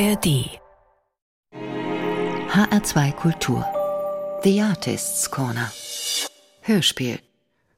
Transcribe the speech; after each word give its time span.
ARD 0.00 0.60
HR2 1.52 3.12
Kultur. 3.16 3.66
The 4.44 4.62
Artists 4.62 5.28
Corner. 5.28 5.72
Hörspiel. 6.60 7.18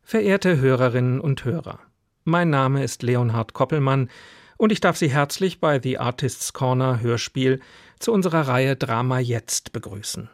Verehrte 0.03 0.59
Hörerinnen 0.59 1.19
und 1.19 1.47
Hörer, 1.47 1.79
mein 2.25 2.51
Name 2.51 2.85
ist 2.85 3.03
Leonhard 3.03 3.55
Koppelmann 3.55 4.11
und 4.59 4.71
ich 4.71 4.81
darf 4.81 4.99
Sie 4.99 5.09
herzlich 5.09 5.61
bei 5.61 5.81
The 5.81 5.97
Artists 5.97 6.53
Corner 6.53 7.01
Hörspiel 7.01 7.61
zu 7.99 8.13
unserer 8.13 8.49
Reihe 8.49 8.77
Drama 8.77 9.19
Jetzt 9.19 9.73
begrüßen. 9.73 10.29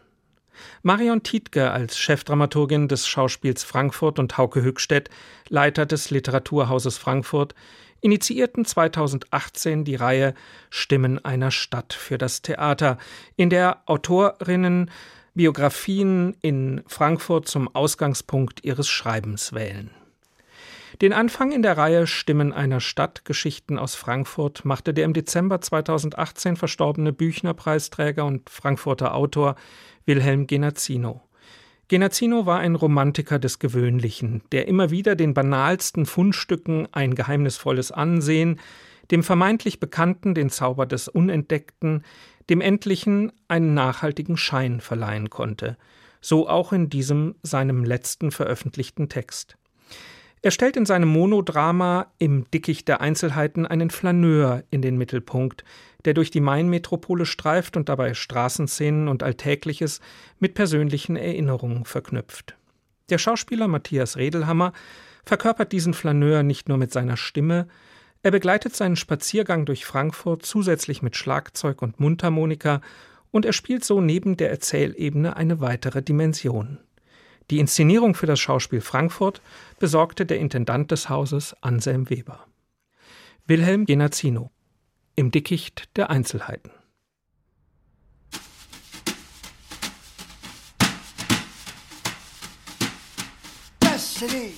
Marion 0.83 1.23
Tietke 1.23 1.71
als 1.71 1.99
Chefdramaturgin 1.99 2.89
des 2.89 3.07
Schauspiels 3.07 3.63
Frankfurt 3.63 4.19
und 4.19 4.37
Hauke 4.37 4.65
Hückstedt, 4.65 5.09
Leiter 5.49 5.87
des 5.87 6.11
Literaturhauses 6.11 6.99
Frankfurt, 6.99 7.55
initiierten 8.07 8.65
2018 8.65 9.85
die 9.85 9.97
Reihe 9.97 10.35
Stimmen 10.71 11.25
einer 11.25 11.51
Stadt 11.51 11.93
für 11.93 12.19
das 12.19 12.41
Theater, 12.41 12.99
in 13.35 13.51
der 13.51 13.83
Autorinnen 13.87 14.93
Biografien 15.35 16.37
in 16.41 16.85
Frankfurt 16.87 17.49
zum 17.49 17.67
Ausgangspunkt 17.75 18.65
ihres 18.65 18.89
Schreibens 18.89 19.53
wählen. 19.53 19.91
Den 21.03 21.13
Anfang 21.13 21.51
in 21.51 21.63
der 21.63 21.77
Reihe 21.77 22.07
Stimmen 22.07 22.53
einer 22.53 22.79
Stadt 22.79 23.25
Geschichten 23.25 23.77
aus 23.77 23.97
Frankfurt 23.97 24.65
machte 24.65 24.95
der 24.95 25.05
im 25.05 25.13
Dezember 25.13 25.61
2018 25.61 26.55
verstorbene 26.55 27.13
Büchner-Preisträger 27.13 28.25
und 28.25 28.49
Frankfurter 28.49 29.17
Autor 29.17 29.57
Wilhelm 30.05 30.47
Genazzino. 30.47 31.26
Genazzino 31.89 32.47
war 32.47 32.59
ein 32.59 32.75
Romantiker 32.75 33.39
des 33.39 33.61
Gewöhnlichen, 33.61 34.43
der 34.51 34.67
immer 34.67 34.91
wieder 34.91 35.15
den 35.15 35.35
banalsten 35.35 36.05
Fundstücken 36.05 36.89
ein 36.91 37.15
geheimnisvolles 37.15 37.93
Ansehen, 37.93 38.59
dem 39.13 39.23
vermeintlich 39.23 39.79
Bekannten 39.79 40.35
den 40.35 40.51
Zauber 40.51 40.85
des 40.85 41.07
Unentdeckten, 41.07 42.03
dem 42.51 42.61
Endlichen 42.61 43.31
einen 43.47 43.75
nachhaltigen 43.75 44.37
Schein 44.37 44.81
verleihen 44.81 45.31
konnte, 45.31 45.77
so 46.21 46.49
auch 46.49 46.73
in 46.73 46.91
diesem 46.91 47.37
seinem 47.45 47.85
letzten 47.85 48.33
veröffentlichten 48.33 49.09
Text. 49.09 49.57
Er 50.47 50.53
stellt 50.53 50.77
in 50.77 50.87
seinem 50.87 51.09
Monodrama 51.09 52.07
Im 52.19 52.49
Dickicht 52.53 52.87
der 52.87 53.01
Einzelheiten 53.01 53.67
einen 53.67 53.91
Flaneur 53.91 54.63
in 54.71 54.81
den 54.81 54.97
Mittelpunkt, 54.97 55.65
der 56.05 56.15
durch 56.15 56.31
die 56.31 56.39
Mainmetropole 56.39 57.27
streift 57.27 57.77
und 57.77 57.89
dabei 57.89 58.15
Straßenszenen 58.15 59.09
und 59.09 59.25
Alltägliches 59.25 60.01
mit 60.39 60.55
persönlichen 60.55 61.17
Erinnerungen 61.17 61.85
verknüpft. 61.85 62.57
Der 63.11 63.19
Schauspieler 63.19 63.67
Matthias 63.67 64.19
Redelhammer 64.19 64.73
verkörpert 65.25 65.73
diesen 65.73 65.95
Flaneur 65.95 66.45
nicht 66.45 66.69
nur 66.69 66.79
mit 66.79 66.93
seiner 66.93 67.17
Stimme, 67.17 67.67
er 68.23 68.31
begleitet 68.31 68.77
seinen 68.77 68.95
Spaziergang 68.95 69.67
durch 69.67 69.85
Frankfurt 69.85 70.47
zusätzlich 70.47 71.03
mit 71.03 71.17
Schlagzeug 71.17 71.83
und 71.83 71.99
Mundharmonika 71.99 72.83
und 73.33 73.47
er 73.47 73.53
spielt 73.53 73.85
so 73.85 74.01
neben 74.01 74.37
der 74.37 74.51
Erzählebene 74.51 75.35
eine 75.35 75.61
weitere 75.61 76.03
Dimension. 76.03 76.79
Die 77.51 77.61
Inszenierung 77.61 78.15
für 78.15 78.27
das 78.27 78.41
Schauspiel 78.41 78.81
Frankfurt 78.81 79.41
besorgte 79.79 80.27
der 80.27 80.39
Intendant 80.39 80.91
des 80.91 81.09
Hauses 81.09 81.55
Anselm 81.63 82.11
Weber. 82.11 82.47
Wilhelm 83.47 83.87
Genazzino 83.87 84.51
im 85.15 85.31
Dickicht 85.31 85.97
der 85.97 86.11
Einzelheiten. 86.11 86.71
Destiny. 93.81 94.53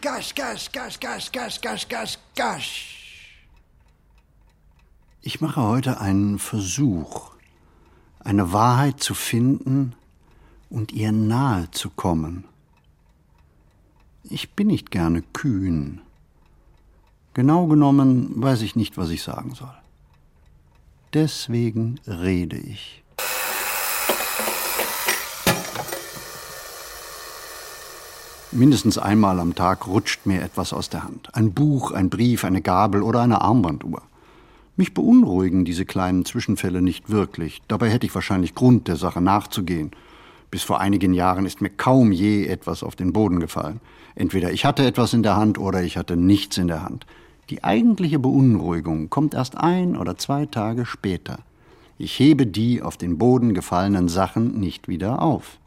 Gas, 0.00 0.34
Gas, 0.34 0.70
Gas, 0.72 1.00
Gas, 1.00 1.32
Gas, 1.32 1.60
Gas, 1.60 1.88
Gas, 1.88 2.18
Gas. 2.36 2.64
Ich 5.20 5.40
mache 5.40 5.62
heute 5.62 6.00
einen 6.00 6.38
Versuch, 6.38 7.31
eine 8.24 8.52
Wahrheit 8.52 9.00
zu 9.02 9.14
finden 9.14 9.94
und 10.70 10.92
ihr 10.92 11.12
nahe 11.12 11.70
zu 11.70 11.90
kommen. 11.90 12.44
Ich 14.24 14.52
bin 14.52 14.68
nicht 14.68 14.90
gerne 14.90 15.22
kühn. 15.32 16.00
Genau 17.34 17.66
genommen 17.66 18.30
weiß 18.42 18.62
ich 18.62 18.76
nicht, 18.76 18.96
was 18.96 19.10
ich 19.10 19.22
sagen 19.22 19.54
soll. 19.54 19.74
Deswegen 21.12 22.00
rede 22.06 22.56
ich. 22.56 23.02
Mindestens 28.50 28.98
einmal 28.98 29.40
am 29.40 29.54
Tag 29.54 29.86
rutscht 29.86 30.26
mir 30.26 30.42
etwas 30.42 30.74
aus 30.74 30.90
der 30.90 31.04
Hand. 31.04 31.34
Ein 31.34 31.54
Buch, 31.54 31.90
ein 31.90 32.10
Brief, 32.10 32.44
eine 32.44 32.60
Gabel 32.60 33.02
oder 33.02 33.22
eine 33.22 33.40
Armbanduhr. 33.40 34.02
Mich 34.76 34.94
beunruhigen 34.94 35.64
diese 35.64 35.84
kleinen 35.84 36.24
Zwischenfälle 36.24 36.80
nicht 36.80 37.10
wirklich. 37.10 37.60
Dabei 37.68 37.90
hätte 37.90 38.06
ich 38.06 38.14
wahrscheinlich 38.14 38.54
Grund, 38.54 38.88
der 38.88 38.96
Sache 38.96 39.20
nachzugehen. 39.20 39.90
Bis 40.50 40.62
vor 40.62 40.80
einigen 40.80 41.12
Jahren 41.12 41.46
ist 41.46 41.60
mir 41.60 41.70
kaum 41.70 42.12
je 42.12 42.46
etwas 42.46 42.82
auf 42.82 42.96
den 42.96 43.12
Boden 43.12 43.40
gefallen. 43.40 43.80
Entweder 44.14 44.52
ich 44.52 44.64
hatte 44.64 44.86
etwas 44.86 45.12
in 45.12 45.22
der 45.22 45.36
Hand 45.36 45.58
oder 45.58 45.82
ich 45.82 45.96
hatte 45.96 46.16
nichts 46.16 46.56
in 46.58 46.68
der 46.68 46.82
Hand. 46.82 47.06
Die 47.50 47.64
eigentliche 47.64 48.18
Beunruhigung 48.18 49.10
kommt 49.10 49.34
erst 49.34 49.56
ein 49.58 49.96
oder 49.96 50.16
zwei 50.16 50.46
Tage 50.46 50.86
später. 50.86 51.40
Ich 51.98 52.18
hebe 52.18 52.46
die 52.46 52.80
auf 52.80 52.96
den 52.96 53.18
Boden 53.18 53.52
gefallenen 53.52 54.08
Sachen 54.08 54.58
nicht 54.58 54.88
wieder 54.88 55.20
auf. 55.20 55.58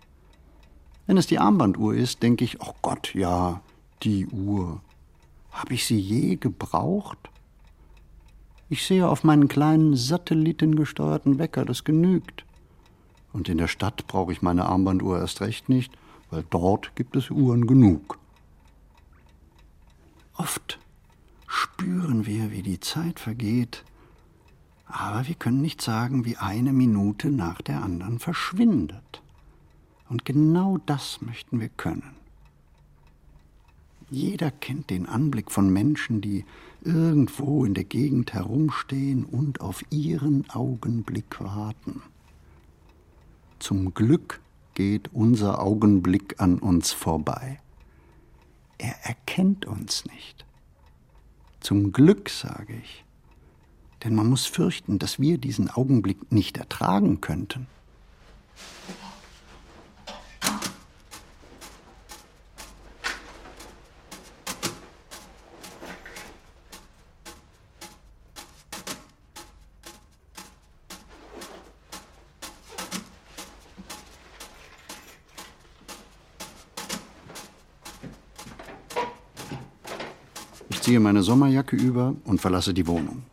Wenn 1.06 1.18
es 1.18 1.28
die 1.28 1.38
Armbanduhr 1.38 1.94
ist, 1.94 2.24
denke 2.24 2.44
ich, 2.44 2.60
oh 2.62 2.74
Gott, 2.82 3.14
ja, 3.14 3.62
die 4.02 4.26
Uhr. 4.28 4.82
Habe 5.52 5.76
ich 5.76 5.86
sie 5.86 6.00
je 6.00 6.36
gebraucht? 6.36 7.30
Ich 8.68 8.86
sehe 8.86 9.08
auf 9.08 9.24
meinen 9.24 9.48
kleinen 9.48 9.96
satellitengesteuerten 9.96 11.38
Wecker, 11.38 11.66
das 11.66 11.84
genügt. 11.84 12.46
Und 13.31 13.48
in 13.48 13.58
der 13.58 13.68
Stadt 13.68 14.08
brauche 14.08 14.31
ich 14.31 14.42
meine 14.42 14.66
Armbanduhr 14.66 15.20
erst 15.20 15.42
recht 15.42 15.70
nicht, 15.70 15.94
weil 16.31 16.44
dort 16.50 16.96
gibt 16.96 17.16
es 17.16 17.30
Uhren 17.30 17.68
genug. 17.68 18.18
Oft 20.36 20.80
spüren 21.48 22.25
wir, 22.25 22.52
wie 22.52 22.64
die 22.64 22.80
Zeit 22.80 23.20
vergeht, 23.20 23.84
aber 24.88 25.28
wir 25.28 25.36
können 25.36 25.62
nicht 25.62 25.81
sagen, 25.81 26.25
wie 26.25 26.38
eine 26.38 26.74
Minute 26.74 27.30
nach 27.30 27.62
der 27.62 27.84
anderen 27.84 28.20
verschwindet. 28.20 29.22
Und 30.09 30.25
genau 30.25 30.80
das 30.86 31.22
möchten 31.22 31.59
wir 31.59 31.70
können. 31.70 32.16
Jeder 34.09 34.52
kennt 34.52 34.90
den 34.90 35.08
Anblick 35.08 35.52
von 35.52 35.72
Menschen, 35.72 36.22
die 36.22 36.46
irgendwo 36.85 37.66
in 37.66 37.73
der 37.73 37.84
Gegend 37.84 38.34
herumstehen 38.34 39.25
und 39.25 39.59
auf 39.59 39.84
ihren 39.90 40.50
Augenblick 40.50 41.41
warten. 41.41 42.01
Zum 43.59 43.94
Glück 43.94 44.41
geht 44.75 45.13
unser 45.13 45.62
Augenblick 45.62 46.40
an 46.40 46.59
uns 46.59 46.91
vorbei. 46.91 47.59
Er 48.78 48.95
erkennt 49.03 49.66
uns 49.66 50.06
nicht. 50.06 50.45
Zum 51.62 51.91
Glück 51.91 52.29
sage 52.29 52.75
ich, 52.75 53.06
denn 54.03 54.13
man 54.13 54.28
muss 54.28 54.45
fürchten, 54.45 55.00
dass 55.00 55.19
wir 55.19 55.38
diesen 55.40 55.69
Augenblick 55.69 56.31
nicht 56.31 56.57
ertragen 56.57 57.22
könnten. 57.22 57.68
Ziehe 80.86 81.00
meine 81.00 81.24
Sommerjacke 81.24 81.76
über 81.76 82.14
und 82.26 82.40
verlasse 82.40 82.72
die 82.72 82.86
Wohnung. 82.86 83.24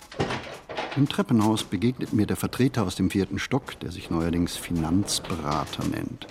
Im 0.97 1.07
Treppenhaus 1.07 1.65
begegnet 1.65 2.15
mir 2.15 2.25
der 2.25 2.39
Vertreter 2.39 2.83
aus 2.83 2.95
dem 2.95 3.11
vierten 3.11 3.39
Stock, 3.39 3.79
der 3.81 3.93
sich 3.93 4.09
neuerdings 4.09 4.57
Finanzberater 4.57 5.85
nennt. 5.85 6.27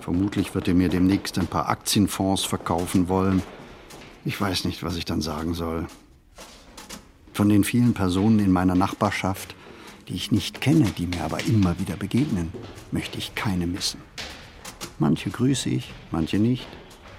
Vermutlich 0.00 0.56
wird 0.56 0.66
er 0.66 0.74
mir 0.74 0.88
demnächst 0.88 1.38
ein 1.38 1.46
paar 1.46 1.68
Aktienfonds 1.68 2.42
verkaufen 2.42 3.06
wollen. 3.06 3.40
Ich 4.24 4.40
weiß 4.40 4.64
nicht, 4.64 4.82
was 4.82 4.96
ich 4.96 5.04
dann 5.04 5.20
sagen 5.20 5.54
soll. 5.54 5.86
Von 7.32 7.48
den 7.48 7.62
vielen 7.62 7.94
Personen 7.94 8.40
in 8.40 8.50
meiner 8.50 8.74
Nachbarschaft, 8.74 9.54
die 10.08 10.14
ich 10.14 10.32
nicht 10.32 10.60
kenne, 10.60 10.86
die 10.98 11.06
mir 11.06 11.22
aber 11.22 11.38
immer 11.46 11.78
wieder 11.78 11.94
begegnen, 11.94 12.52
möchte 12.90 13.16
ich 13.16 13.36
keine 13.36 13.68
missen. 13.68 14.00
Manche 14.98 15.30
grüße 15.30 15.68
ich, 15.68 15.94
manche 16.10 16.40
nicht, 16.40 16.66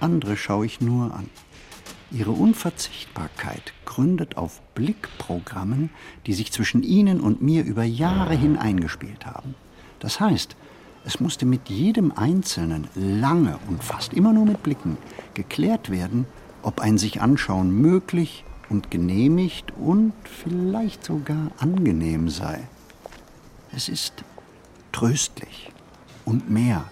andere 0.02 0.36
schaue 0.36 0.66
ich 0.66 0.82
nur 0.82 1.14
an. 1.14 1.30
Ihre 2.12 2.32
Unverzichtbarkeit 2.32 3.74
gründet 3.86 4.36
auf 4.38 4.62
Blickprogrammen, 4.74 5.92
die 6.26 6.34
sich 6.34 6.52
zwischen 6.52 6.82
Ihnen 6.82 7.22
und 7.22 7.42
mir 7.42 7.64
über 7.64 7.84
Jahre 7.84 8.36
hin 8.36 8.58
eingespielt 8.58 9.28
haben. 9.28 9.54
Das 10.00 10.20
heißt, 10.20 10.56
es 11.06 11.20
musste 11.20 11.46
mit 11.46 11.70
jedem 11.70 12.12
Einzelnen 12.12 12.88
lange 12.96 13.60
und 13.68 13.84
fast 13.84 14.14
immer 14.14 14.34
nur 14.34 14.46
mit 14.46 14.64
Blicken 14.64 14.98
geklärt 15.34 15.90
werden, 15.90 16.26
ob 16.64 16.80
ein 16.82 16.98
sich 16.98 17.22
anschauen 17.22 17.72
möglich 17.72 18.44
und 18.70 18.92
genehmigt 18.92 19.74
und 19.78 20.14
vielleicht 20.24 21.04
sogar 21.06 21.52
angenehm 21.58 22.30
sei. 22.30 22.68
Es 23.72 23.88
ist 23.88 24.24
tröstlich 24.92 25.72
und 26.26 26.50
mehr, 26.50 26.86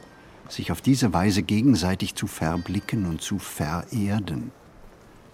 sich 0.48 0.72
auf 0.72 0.82
diese 0.82 1.14
Weise 1.14 1.44
gegenseitig 1.44 2.16
zu 2.16 2.28
verblicken 2.28 3.06
und 3.06 3.22
zu 3.22 3.40
vererden. 3.40 4.52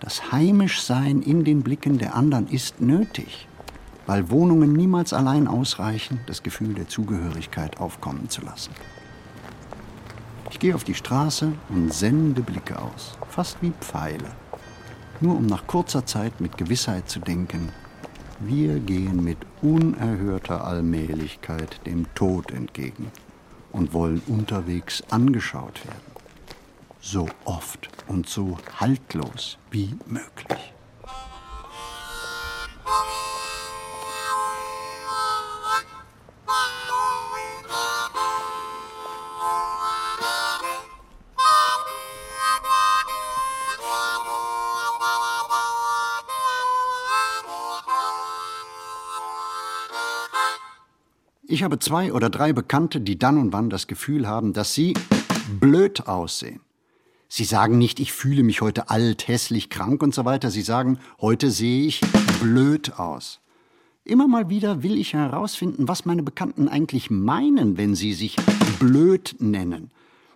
Das 0.03 0.33
Heimischsein 0.33 1.21
in 1.21 1.45
den 1.45 1.63
Blicken 1.63 1.97
der 1.97 2.13
anderen 2.13 2.47
ist 2.47 2.81
nötig, 2.81 3.47
weil 4.05 4.29
Wohnungen 4.29 4.73
niemals 4.73 5.13
allein 5.13 5.47
ausreichen, 5.47 6.19
das 6.27 6.44
Gefühl 6.44 6.73
der 6.73 6.89
Zugehörigkeit 6.89 7.79
aufkommen 7.79 8.27
zu 8.27 8.41
lassen. 8.41 8.71
Ich 10.51 10.59
gehe 10.59 10.75
auf 10.75 10.83
die 10.83 10.94
Straße 10.94 11.53
und 11.69 11.94
sende 11.94 12.41
Blicke 12.41 12.81
aus, 12.81 13.17
fast 13.29 13.55
wie 13.61 13.71
Pfeile, 13.79 14.27
nur 15.21 15.38
um 15.38 15.45
nach 15.45 15.67
kurzer 15.67 16.05
Zeit 16.05 16.41
mit 16.41 16.57
Gewissheit 16.57 17.09
zu 17.09 17.21
denken, 17.21 17.69
wir 18.41 18.79
gehen 18.79 19.23
mit 19.23 19.38
unerhörter 19.61 20.65
Allmählichkeit 20.67 21.79
dem 21.85 22.13
Tod 22.13 22.51
entgegen 22.51 23.09
und 23.71 23.94
wollen 23.94 24.21
unterwegs 24.27 25.01
angeschaut 25.09 25.79
werden. 25.85 26.12
So 27.05 27.27
oft 27.44 27.89
und 28.07 28.29
so 28.29 28.57
haltlos 28.79 29.57
wie 29.71 29.94
möglich. 30.07 30.73
Ich 51.45 51.63
habe 51.63 51.79
zwei 51.79 52.13
oder 52.13 52.29
drei 52.29 52.53
Bekannte, 52.53 53.01
die 53.01 53.19
dann 53.19 53.38
und 53.38 53.51
wann 53.51 53.69
das 53.69 53.88
Gefühl 53.88 54.25
haben, 54.25 54.53
dass 54.53 54.73
sie 54.73 54.94
blöd 55.59 56.07
aussehen. 56.07 56.61
Sie 57.35 57.45
sagen 57.45 57.80
nicht, 57.80 58.00
ich 58.00 58.13
fühle 58.13 58.44
mich 58.44 58.62
heute 58.62 58.91
alt, 58.91 59.27
hässlich, 59.27 59.71
krank 59.71 60.03
und 60.03 60.13
so 60.13 60.24
weiter. 60.24 60.51
Sie 60.51 60.62
sagen, 60.62 61.00
heute 61.19 61.50
sehe 61.50 61.88
ich 61.88 62.00
blöd 62.39 63.00
aus. 63.00 63.39
Immer 64.03 64.27
mal 64.27 64.50
wieder 64.50 64.83
will 64.83 65.00
ich 65.00 65.15
herausfinden, 65.15 65.88
was 65.88 66.06
meine 66.06 66.21
Bekannten 66.21 66.68
eigentlich 66.68 67.09
meinen, 67.09 67.75
wenn 67.75 67.95
sie 67.95 68.13
sich 68.13 68.35
blöd 68.77 69.35
nennen. 69.39 69.89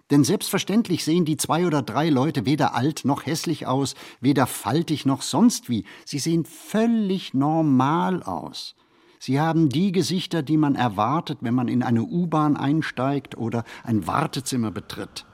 Denn 0.10 0.24
selbstverständlich 0.24 1.04
sehen 1.04 1.24
die 1.24 1.38
zwei 1.38 1.68
oder 1.68 1.84
drei 1.84 2.10
Leute 2.10 2.48
weder 2.48 2.74
alt 2.74 3.06
noch 3.06 3.28
hässlich 3.28 3.68
aus, 3.68 3.94
weder 4.20 4.48
faltig 4.48 5.06
noch 5.06 5.22
sonst 5.22 5.70
wie. 5.70 5.86
Sie 6.04 6.18
sehen 6.18 6.46
völlig 6.46 7.36
normal 7.36 8.24
aus. 8.24 8.74
Sie 9.20 9.40
haben 9.40 9.70
die 9.70 9.92
Gesichter, 9.92 10.42
die 10.42 10.58
man 10.58 10.74
erwartet, 10.74 11.38
wenn 11.42 11.54
man 11.54 11.68
in 11.68 11.84
eine 11.84 12.02
U-Bahn 12.02 12.58
einsteigt 12.58 13.38
oder 13.38 13.66
ein 13.84 14.08
Wartezimmer 14.08 14.72
betritt. 14.72 15.27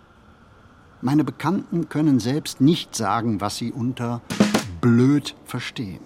Meine 1.04 1.24
Bekannten 1.24 1.90
können 1.90 2.20
selbst 2.20 2.62
nicht 2.62 2.96
sagen, 2.96 3.42
was 3.42 3.58
sie 3.58 3.72
unter 3.72 4.22
blöd 4.82 5.36
verstehen. 5.46 6.00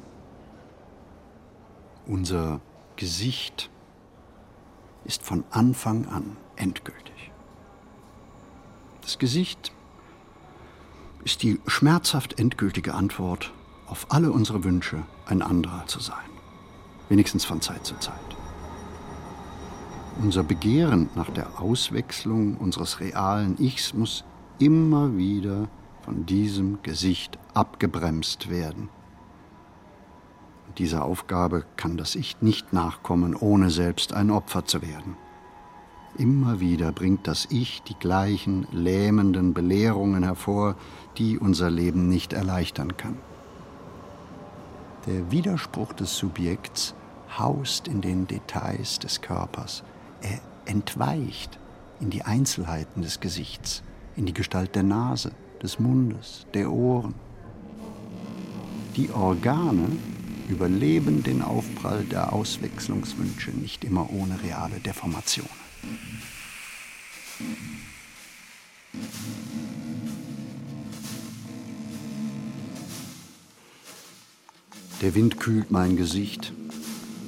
Unser 2.05 2.59
Gesicht 2.95 3.69
ist 5.05 5.23
von 5.23 5.43
Anfang 5.51 6.07
an 6.07 6.35
endgültig. 6.55 7.31
Das 9.01 9.19
Gesicht 9.19 9.71
ist 11.23 11.43
die 11.43 11.59
schmerzhaft 11.67 12.39
endgültige 12.39 12.93
Antwort 12.93 13.53
auf 13.85 14.07
alle 14.09 14.31
unsere 14.31 14.63
Wünsche, 14.63 15.03
ein 15.27 15.41
anderer 15.41 15.85
zu 15.87 15.99
sein 15.99 16.27
wenigstens 17.09 17.45
von 17.45 17.61
Zeit 17.61 17.85
zu 17.85 17.95
Zeit. 17.99 18.13
Unser 20.21 20.43
Begehren 20.43 21.09
nach 21.15 21.29
der 21.29 21.61
Auswechslung 21.61 22.57
unseres 22.57 22.99
realen 22.99 23.59
Ichs 23.61 23.93
muss 23.93 24.23
immer 24.59 25.17
wieder 25.17 25.67
von 26.01 26.25
diesem 26.25 26.81
Gesicht 26.83 27.37
abgebremst 27.53 28.49
werden. 28.49 28.89
Und 30.67 30.79
dieser 30.79 31.05
Aufgabe 31.05 31.65
kann 31.75 31.97
das 31.97 32.15
Ich 32.15 32.41
nicht 32.41 32.73
nachkommen, 32.73 33.35
ohne 33.35 33.69
selbst 33.69 34.13
ein 34.13 34.31
Opfer 34.31 34.65
zu 34.65 34.81
werden. 34.81 35.17
Immer 36.17 36.59
wieder 36.59 36.91
bringt 36.91 37.27
das 37.27 37.47
Ich 37.51 37.83
die 37.83 37.93
gleichen 37.93 38.67
lähmenden 38.71 39.53
Belehrungen 39.53 40.23
hervor, 40.23 40.75
die 41.17 41.37
unser 41.37 41.69
Leben 41.69 42.09
nicht 42.09 42.33
erleichtern 42.33 42.97
kann. 42.97 43.17
Der 45.05 45.31
Widerspruch 45.31 45.93
des 45.93 46.17
Subjekts 46.17 46.95
haust 47.37 47.87
in 47.87 48.01
den 48.01 48.27
Details 48.27 48.99
des 48.99 49.21
Körpers. 49.21 49.83
Er 50.21 50.39
entweicht 50.65 51.59
in 51.99 52.09
die 52.09 52.23
Einzelheiten 52.23 53.01
des 53.01 53.19
Gesichts, 53.19 53.83
in 54.17 54.25
die 54.25 54.33
Gestalt 54.33 54.75
der 54.75 54.83
Nase, 54.83 55.31
des 55.61 55.79
Mundes, 55.79 56.45
der 56.53 56.71
Ohren. 56.71 57.13
Die 58.95 59.09
Organe 59.11 59.89
überleben 60.49 61.23
den 61.23 61.41
Aufprall 61.41 62.03
der 62.03 62.33
Auswechslungswünsche 62.33 63.51
nicht 63.51 63.83
immer 63.83 64.11
ohne 64.11 64.41
reale 64.41 64.79
Deformationen. 64.79 65.67
Der 75.01 75.13
Wind 75.13 75.39
kühlt 75.39 75.69
mein 75.69 75.95
Gesicht. 75.95 76.53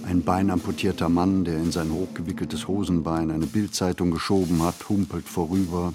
Ein 0.07 0.24
beinamputierter 0.24 1.07
Mann, 1.07 1.44
der 1.44 1.57
in 1.57 1.71
sein 1.71 1.91
hochgewickeltes 1.91 2.68
Hosenbein 2.68 3.30
eine 3.30 3.45
Bildzeitung 3.45 4.09
geschoben 4.09 4.63
hat, 4.63 4.89
humpelt 4.89 5.27
vorüber. 5.27 5.94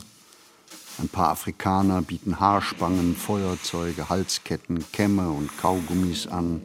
Ein 0.99 1.08
paar 1.08 1.31
Afrikaner 1.31 2.02
bieten 2.02 2.38
Haarspangen, 2.38 3.17
Feuerzeuge, 3.17 4.08
Halsketten, 4.08 4.85
Kämme 4.93 5.29
und 5.29 5.56
Kaugummis 5.58 6.29
an. 6.29 6.62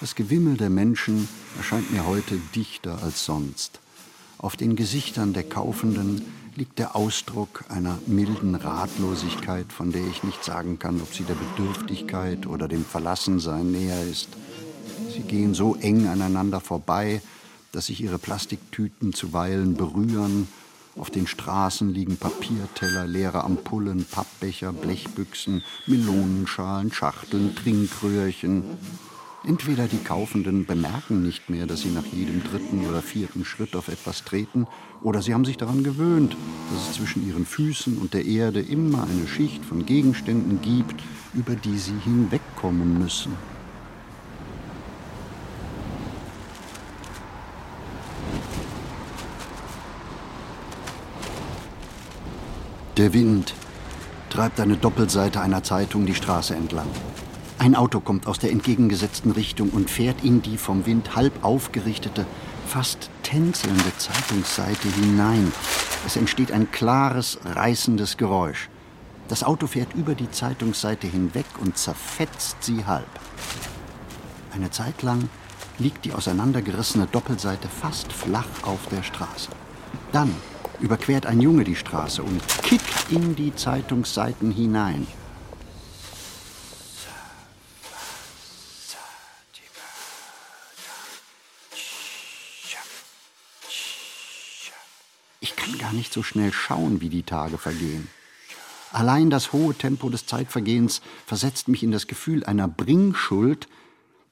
Das 0.00 0.16
Gewimmel 0.16 0.56
der 0.56 0.70
Menschen 0.70 1.28
erscheint 1.56 1.92
mir 1.92 2.06
heute 2.06 2.36
dichter 2.56 3.02
als 3.02 3.24
sonst. 3.24 3.78
Auf 4.38 4.56
den 4.56 4.74
Gesichtern 4.74 5.32
der 5.32 5.44
Kaufenden 5.44 6.22
liegt 6.56 6.80
der 6.80 6.96
Ausdruck 6.96 7.64
einer 7.68 7.98
milden 8.06 8.56
Ratlosigkeit, 8.56 9.72
von 9.72 9.92
der 9.92 10.06
ich 10.06 10.24
nicht 10.24 10.42
sagen 10.42 10.78
kann, 10.80 11.00
ob 11.00 11.14
sie 11.14 11.24
der 11.24 11.34
Bedürftigkeit 11.34 12.46
oder 12.46 12.66
dem 12.66 12.84
Verlassensein 12.84 13.70
näher 13.70 14.02
ist. 14.02 14.30
Sie 15.14 15.22
gehen 15.22 15.54
so 15.54 15.76
eng 15.76 16.08
aneinander 16.08 16.60
vorbei, 16.60 17.22
dass 17.70 17.86
sich 17.86 18.00
ihre 18.00 18.18
Plastiktüten 18.18 19.12
zuweilen 19.12 19.74
berühren. 19.74 20.48
Auf 21.00 21.08
den 21.08 21.26
Straßen 21.26 21.94
liegen 21.94 22.18
Papierteller, 22.18 23.06
leere 23.06 23.42
Ampullen, 23.42 24.04
Pappbecher, 24.04 24.70
Blechbüchsen, 24.70 25.62
Melonenschalen, 25.86 26.92
Schachteln, 26.92 27.56
Trinkröhrchen. 27.56 28.64
Entweder 29.42 29.88
die 29.88 30.04
Kaufenden 30.04 30.66
bemerken 30.66 31.22
nicht 31.22 31.48
mehr, 31.48 31.66
dass 31.66 31.80
sie 31.80 31.88
nach 31.88 32.04
jedem 32.04 32.44
dritten 32.44 32.86
oder 32.86 33.00
vierten 33.00 33.46
Schritt 33.46 33.74
auf 33.76 33.88
etwas 33.88 34.24
treten, 34.24 34.66
oder 35.02 35.22
sie 35.22 35.32
haben 35.32 35.46
sich 35.46 35.56
daran 35.56 35.84
gewöhnt, 35.84 36.36
dass 36.70 36.90
es 36.90 36.96
zwischen 36.96 37.26
ihren 37.26 37.46
Füßen 37.46 37.96
und 37.96 38.12
der 38.12 38.26
Erde 38.26 38.60
immer 38.60 39.04
eine 39.04 39.26
Schicht 39.26 39.64
von 39.64 39.86
Gegenständen 39.86 40.60
gibt, 40.60 41.02
über 41.32 41.54
die 41.54 41.78
sie 41.78 41.98
hinwegkommen 42.04 42.98
müssen. 42.98 43.32
Der 53.00 53.14
Wind 53.14 53.54
treibt 54.28 54.60
eine 54.60 54.76
Doppelseite 54.76 55.40
einer 55.40 55.62
Zeitung 55.62 56.04
die 56.04 56.14
Straße 56.14 56.54
entlang. 56.54 56.86
Ein 57.58 57.74
Auto 57.74 57.98
kommt 57.98 58.26
aus 58.26 58.38
der 58.38 58.50
entgegengesetzten 58.50 59.30
Richtung 59.30 59.70
und 59.70 59.88
fährt 59.88 60.22
in 60.22 60.42
die 60.42 60.58
vom 60.58 60.84
Wind 60.84 61.16
halb 61.16 61.42
aufgerichtete, 61.42 62.26
fast 62.66 63.08
tänzelnde 63.22 63.90
Zeitungsseite 63.96 64.88
hinein. 64.88 65.50
Es 66.06 66.16
entsteht 66.16 66.52
ein 66.52 66.70
klares, 66.72 67.38
reißendes 67.42 68.18
Geräusch. 68.18 68.68
Das 69.28 69.44
Auto 69.44 69.66
fährt 69.66 69.94
über 69.94 70.14
die 70.14 70.30
Zeitungsseite 70.30 71.06
hinweg 71.06 71.46
und 71.58 71.78
zerfetzt 71.78 72.58
sie 72.60 72.84
halb. 72.84 73.08
Eine 74.54 74.70
Zeit 74.72 75.00
lang 75.00 75.30
liegt 75.78 76.04
die 76.04 76.12
auseinandergerissene 76.12 77.06
Doppelseite 77.06 77.66
fast 77.66 78.12
flach 78.12 78.62
auf 78.64 78.88
der 78.90 79.02
Straße. 79.02 79.48
Dann 80.12 80.34
überquert 80.80 81.26
ein 81.26 81.40
Junge 81.40 81.64
die 81.64 81.76
Straße 81.76 82.22
und 82.22 82.40
kickt 82.62 83.10
in 83.10 83.36
die 83.36 83.54
Zeitungsseiten 83.54 84.50
hinein. 84.50 85.06
Ich 95.40 95.56
kann 95.56 95.78
gar 95.78 95.92
nicht 95.92 96.12
so 96.12 96.22
schnell 96.22 96.52
schauen, 96.52 97.00
wie 97.00 97.08
die 97.08 97.22
Tage 97.22 97.58
vergehen. 97.58 98.08
Allein 98.92 99.30
das 99.30 99.52
hohe 99.52 99.74
Tempo 99.74 100.10
des 100.10 100.26
Zeitvergehens 100.26 101.00
versetzt 101.24 101.68
mich 101.68 101.82
in 101.82 101.92
das 101.92 102.06
Gefühl 102.06 102.44
einer 102.44 102.66
Bringschuld, 102.66 103.68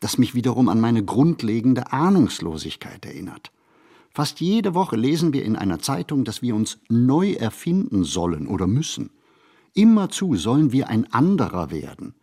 das 0.00 0.18
mich 0.18 0.34
wiederum 0.34 0.68
an 0.68 0.80
meine 0.80 1.04
grundlegende 1.04 1.92
Ahnungslosigkeit 1.92 3.04
erinnert. 3.04 3.52
Fast 4.12 4.40
jede 4.40 4.74
Woche 4.74 4.96
lesen 4.96 5.32
wir 5.32 5.44
in 5.44 5.56
einer 5.56 5.78
Zeitung, 5.78 6.24
dass 6.24 6.42
wir 6.42 6.54
uns 6.54 6.78
neu 6.88 7.32
erfinden 7.32 8.04
sollen 8.04 8.46
oder 8.46 8.66
müssen. 8.66 9.10
Immerzu 9.74 10.34
sollen 10.36 10.72
wir 10.72 10.88
ein 10.88 11.12
anderer 11.12 11.70
werden. 11.70 12.14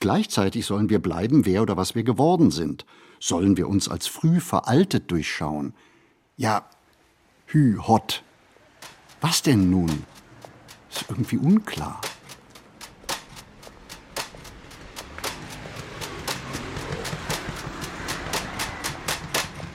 Gleichzeitig 0.00 0.66
sollen 0.66 0.90
wir 0.90 0.98
bleiben, 0.98 1.46
wer 1.46 1.62
oder 1.62 1.76
was 1.76 1.94
wir 1.94 2.02
geworden 2.02 2.50
sind. 2.50 2.86
Sollen 3.20 3.56
wir 3.56 3.68
uns 3.68 3.88
als 3.88 4.06
früh 4.06 4.40
veraltet 4.40 5.10
durchschauen. 5.10 5.74
Ja, 6.36 6.64
hü, 7.46 7.78
hot. 7.78 8.22
Was 9.20 9.42
denn 9.42 9.70
nun? 9.70 10.04
Ist 10.90 11.04
irgendwie 11.08 11.36
unklar. 11.36 12.00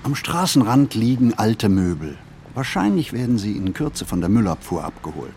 Am 0.05 0.13
Straßenrand 0.13 0.93
liegen 0.93 1.33
alte 1.33 1.67
Möbel. 1.67 2.15
Wahrscheinlich 2.53 3.11
werden 3.11 3.39
sie 3.39 3.53
in 3.53 3.73
Kürze 3.73 4.05
von 4.05 4.19
der 4.21 4.29
Müllabfuhr 4.29 4.83
abgeholt. 4.83 5.33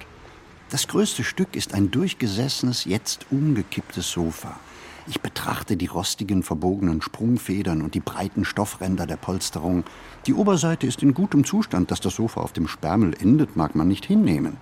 Das 0.68 0.88
größte 0.88 1.24
Stück 1.24 1.56
ist 1.56 1.72
ein 1.72 1.90
durchgesessenes, 1.90 2.84
jetzt 2.84 3.24
umgekipptes 3.30 4.10
Sofa. 4.10 4.60
Ich 5.06 5.22
betrachte 5.22 5.78
die 5.78 5.86
rostigen, 5.86 6.42
verbogenen 6.42 7.00
Sprungfedern 7.00 7.80
und 7.80 7.94
die 7.94 8.00
breiten 8.00 8.44
Stoffränder 8.44 9.06
der 9.06 9.16
Polsterung. 9.16 9.84
Die 10.26 10.34
Oberseite 10.34 10.86
ist 10.86 11.02
in 11.02 11.14
gutem 11.14 11.44
Zustand, 11.44 11.90
dass 11.90 12.02
das 12.02 12.16
Sofa 12.16 12.42
auf 12.42 12.52
dem 12.52 12.68
Sperrmüll 12.68 13.14
endet, 13.18 13.56
mag 13.56 13.74
man 13.74 13.88
nicht 13.88 14.04
hinnehmen 14.04 14.58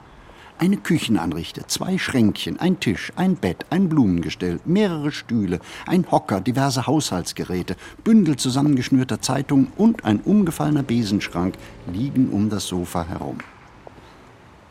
eine 0.58 0.76
Küchenanrichte, 0.76 1.66
zwei 1.66 1.98
Schränkchen, 1.98 2.58
ein 2.58 2.80
Tisch, 2.80 3.12
ein 3.16 3.36
Bett, 3.36 3.66
ein 3.70 3.88
Blumengestell, 3.88 4.60
mehrere 4.64 5.12
Stühle, 5.12 5.60
ein 5.86 6.10
Hocker, 6.10 6.40
diverse 6.40 6.86
Haushaltsgeräte, 6.86 7.76
Bündel 8.04 8.36
zusammengeschnürter 8.36 9.20
Zeitungen 9.20 9.72
und 9.76 10.04
ein 10.04 10.20
umgefallener 10.20 10.82
Besenschrank 10.82 11.56
liegen 11.92 12.30
um 12.30 12.48
das 12.48 12.66
Sofa 12.66 13.04
herum. 13.04 13.38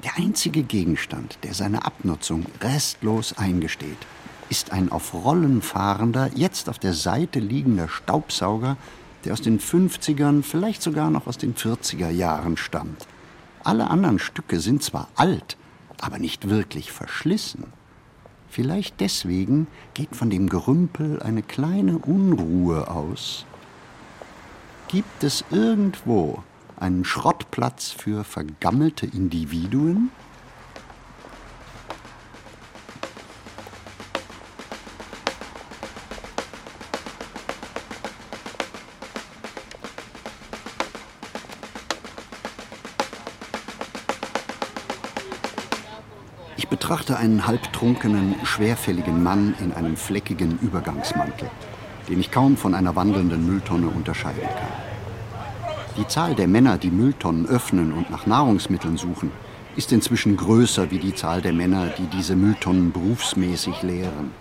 Der 0.03 0.17
einzige 0.17 0.63
Gegenstand, 0.63 1.39
der 1.43 1.53
seine 1.53 1.85
Abnutzung 1.85 2.45
restlos 2.61 3.37
eingesteht, 3.37 3.97
ist 4.49 4.71
ein 4.71 4.91
auf 4.91 5.13
Rollen 5.13 5.61
fahrender, 5.61 6.29
jetzt 6.35 6.69
auf 6.69 6.79
der 6.79 6.93
Seite 6.93 7.39
liegender 7.39 7.89
Staubsauger, 7.89 8.77
der 9.23 9.33
aus 9.33 9.41
den 9.41 9.59
50ern, 9.59 10.43
vielleicht 10.43 10.81
sogar 10.81 11.09
noch 11.09 11.25
aus 11.25 11.37
den 11.37 11.55
40er 11.55 12.09
Jahren 12.09 12.57
stammt. 12.57 13.07
Alle 13.63 13.89
anderen 13.89 14.19
Stücke 14.19 14.59
sind 14.59 14.83
zwar 14.83 15.07
alt, 15.15 15.57
aber 16.05 16.19
nicht 16.19 16.49
wirklich 16.49 16.91
verschlissen. 16.91 17.73
Vielleicht 18.47 19.01
deswegen 19.01 19.65
geht 19.95 20.15
von 20.15 20.29
dem 20.29 20.49
Gerümpel 20.49 21.19
eine 21.21 21.41
kleine 21.41 21.97
Unruhe 21.97 22.89
aus. 22.89 23.45
Gibt 24.87 25.23
es 25.23 25.43
irgendwo 25.49 26.43
einen 26.77 27.05
Schrottplatz 27.05 27.89
für 27.89 28.23
vergammelte 28.23 29.07
Individuen? 29.07 30.11
Betrachte 46.69 47.17
einen 47.17 47.47
halbtrunkenen, 47.47 48.35
schwerfälligen 48.43 49.23
Mann 49.23 49.55
in 49.59 49.71
einem 49.73 49.97
fleckigen 49.97 50.59
Übergangsmantel, 50.59 51.49
den 52.09 52.19
ich 52.19 52.31
kaum 52.31 52.57
von 52.57 52.73
einer 52.73 52.95
wandelnden 52.95 53.45
Mülltonne 53.45 53.87
unterscheiden 53.87 54.43
kann. 54.43 54.85
Die 55.97 56.07
Zahl 56.07 56.35
der 56.35 56.47
Männer, 56.47 56.77
die 56.77 56.91
Mülltonnen 56.91 57.47
öffnen 57.47 57.93
und 57.93 58.09
nach 58.09 58.25
Nahrungsmitteln 58.25 58.97
suchen, 58.97 59.31
ist 59.75 59.91
inzwischen 59.91 60.37
größer 60.37 60.91
wie 60.91 60.99
die 60.99 61.15
Zahl 61.15 61.41
der 61.41 61.53
Männer, 61.53 61.87
die 61.87 62.07
diese 62.07 62.35
Mülltonnen 62.35 62.91
berufsmäßig 62.91 63.81
leeren. 63.81 64.31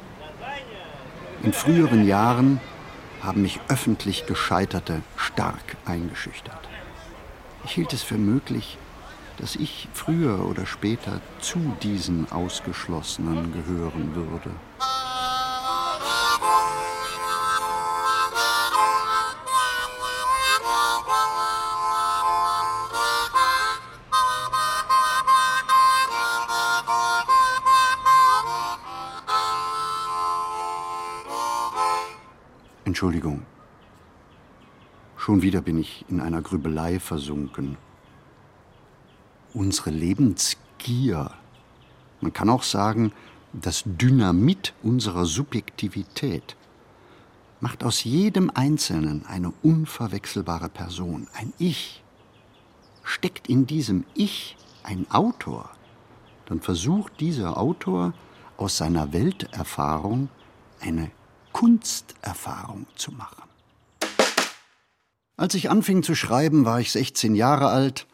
In 1.43 1.53
früheren 1.53 2.07
Jahren 2.07 2.61
haben 3.23 3.43
mich 3.43 3.61
öffentlich 3.69 4.27
Gescheiterte 4.27 5.03
stark 5.17 5.77
eingeschüchtert. 5.85 6.69
Ich 7.65 7.73
hielt 7.73 7.93
es 7.93 8.03
für 8.03 8.19
möglich, 8.19 8.79
dass 9.39 9.57
ich 9.57 9.89
früher 9.93 10.47
oder 10.47 10.67
später 10.67 11.21
zu 11.41 11.59
diesen 11.83 12.31
Ausgeschlossenen 12.31 13.53
gehören 13.53 14.15
würde. 14.15 14.51
Entschuldigung. 32.85 33.43
Schon 35.17 35.43
wieder 35.43 35.63
bin 35.63 35.79
ich 35.79 36.05
in 36.09 36.21
einer 36.21 36.43
Grübelei 36.43 37.01
versunken 37.01 37.77
unsere 39.55 39.91
Lebensgier. 39.91 41.31
Man 42.21 42.33
kann 42.33 42.51
auch 42.51 42.63
sagen, 42.63 43.13
das 43.53 43.85
Dynamit 43.87 44.75
unserer 44.83 45.25
Subjektivität 45.27 46.57
macht 47.61 47.85
aus 47.85 48.05
jedem 48.05 48.51
Einzelnen 48.53 49.25
eine 49.27 49.53
unverwechselbare 49.63 50.69
Person, 50.69 51.29
ein 51.35 51.53
Ich. 51.59 52.03
Steckt 53.05 53.49
in 53.49 53.67
diesem 53.67 54.05
Ich 54.15 54.57
ein 54.83 55.11
Autor, 55.11 55.71
dann 56.47 56.61
versucht 56.61 57.21
dieser 57.21 57.57
Autor 57.57 58.13
aus 58.57 58.77
seiner 58.77 59.13
Welterfahrung 59.13 60.29
eine 60.81 61.11
Kunsterfahrung 61.53 62.87
zu 62.97 63.13
machen. 63.13 63.45
Als 65.37 65.55
ich 65.55 65.71
anfing 65.71 66.03
zu 66.03 66.15
schreiben, 66.15 66.65
war 66.65 66.81
ich 66.81 66.93
16 66.93 67.35
Jahre 67.35 67.69
alt 67.69 68.07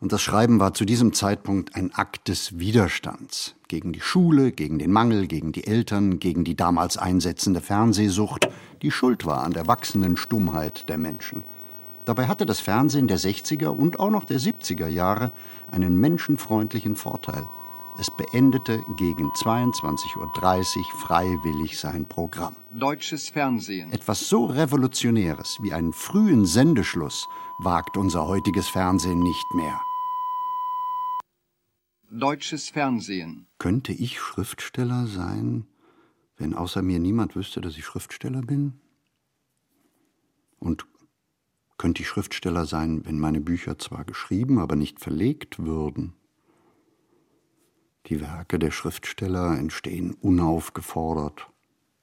und 0.00 0.12
das 0.12 0.20
Schreiben 0.20 0.60
war 0.60 0.74
zu 0.74 0.84
diesem 0.84 1.14
Zeitpunkt 1.14 1.74
ein 1.74 1.94
Akt 1.94 2.28
des 2.28 2.58
Widerstands 2.58 3.54
gegen 3.68 3.92
die 3.92 4.00
Schule, 4.00 4.52
gegen 4.52 4.78
den 4.78 4.92
Mangel, 4.92 5.26
gegen 5.26 5.52
die 5.52 5.66
Eltern, 5.66 6.18
gegen 6.18 6.44
die 6.44 6.54
damals 6.54 6.98
einsetzende 6.98 7.60
Fernsehsucht, 7.60 8.48
die 8.82 8.90
schuld 8.90 9.24
war 9.24 9.42
an 9.42 9.52
der 9.52 9.66
wachsenden 9.66 10.16
Stummheit 10.16 10.88
der 10.88 10.98
Menschen. 10.98 11.44
Dabei 12.04 12.26
hatte 12.28 12.46
das 12.46 12.60
Fernsehen 12.60 13.08
der 13.08 13.18
60er 13.18 13.68
und 13.68 13.98
auch 13.98 14.10
noch 14.10 14.24
der 14.24 14.38
70er 14.38 14.86
Jahre 14.86 15.32
einen 15.70 15.98
menschenfreundlichen 15.98 16.94
Vorteil. 16.94 17.44
Es 17.98 18.10
beendete 18.10 18.84
gegen 18.96 19.30
22.30 19.30 20.16
Uhr 20.18 20.98
freiwillig 20.98 21.78
sein 21.78 22.04
Programm. 22.04 22.54
Deutsches 22.70 23.30
Fernsehen. 23.30 23.90
Etwas 23.90 24.28
so 24.28 24.44
Revolutionäres 24.44 25.58
wie 25.62 25.72
einen 25.72 25.94
frühen 25.94 26.44
Sendeschluss 26.44 27.26
wagt 27.58 27.96
unser 27.96 28.26
heutiges 28.26 28.68
Fernsehen 28.68 29.20
nicht 29.20 29.46
mehr. 29.54 29.80
Deutsches 32.10 32.68
Fernsehen. 32.68 33.46
Könnte 33.58 33.94
ich 33.94 34.20
Schriftsteller 34.20 35.06
sein, 35.06 35.66
wenn 36.36 36.52
außer 36.52 36.82
mir 36.82 36.98
niemand 36.98 37.34
wüsste, 37.34 37.62
dass 37.62 37.78
ich 37.78 37.86
Schriftsteller 37.86 38.42
bin? 38.42 38.74
Und 40.58 40.86
könnte 41.78 42.02
ich 42.02 42.08
Schriftsteller 42.08 42.66
sein, 42.66 43.06
wenn 43.06 43.18
meine 43.18 43.40
Bücher 43.40 43.78
zwar 43.78 44.04
geschrieben, 44.04 44.58
aber 44.58 44.76
nicht 44.76 45.00
verlegt 45.00 45.58
würden? 45.64 46.12
Die 48.08 48.20
Werke 48.20 48.60
der 48.60 48.70
Schriftsteller 48.70 49.58
entstehen 49.58 50.14
unaufgefordert, 50.14 51.48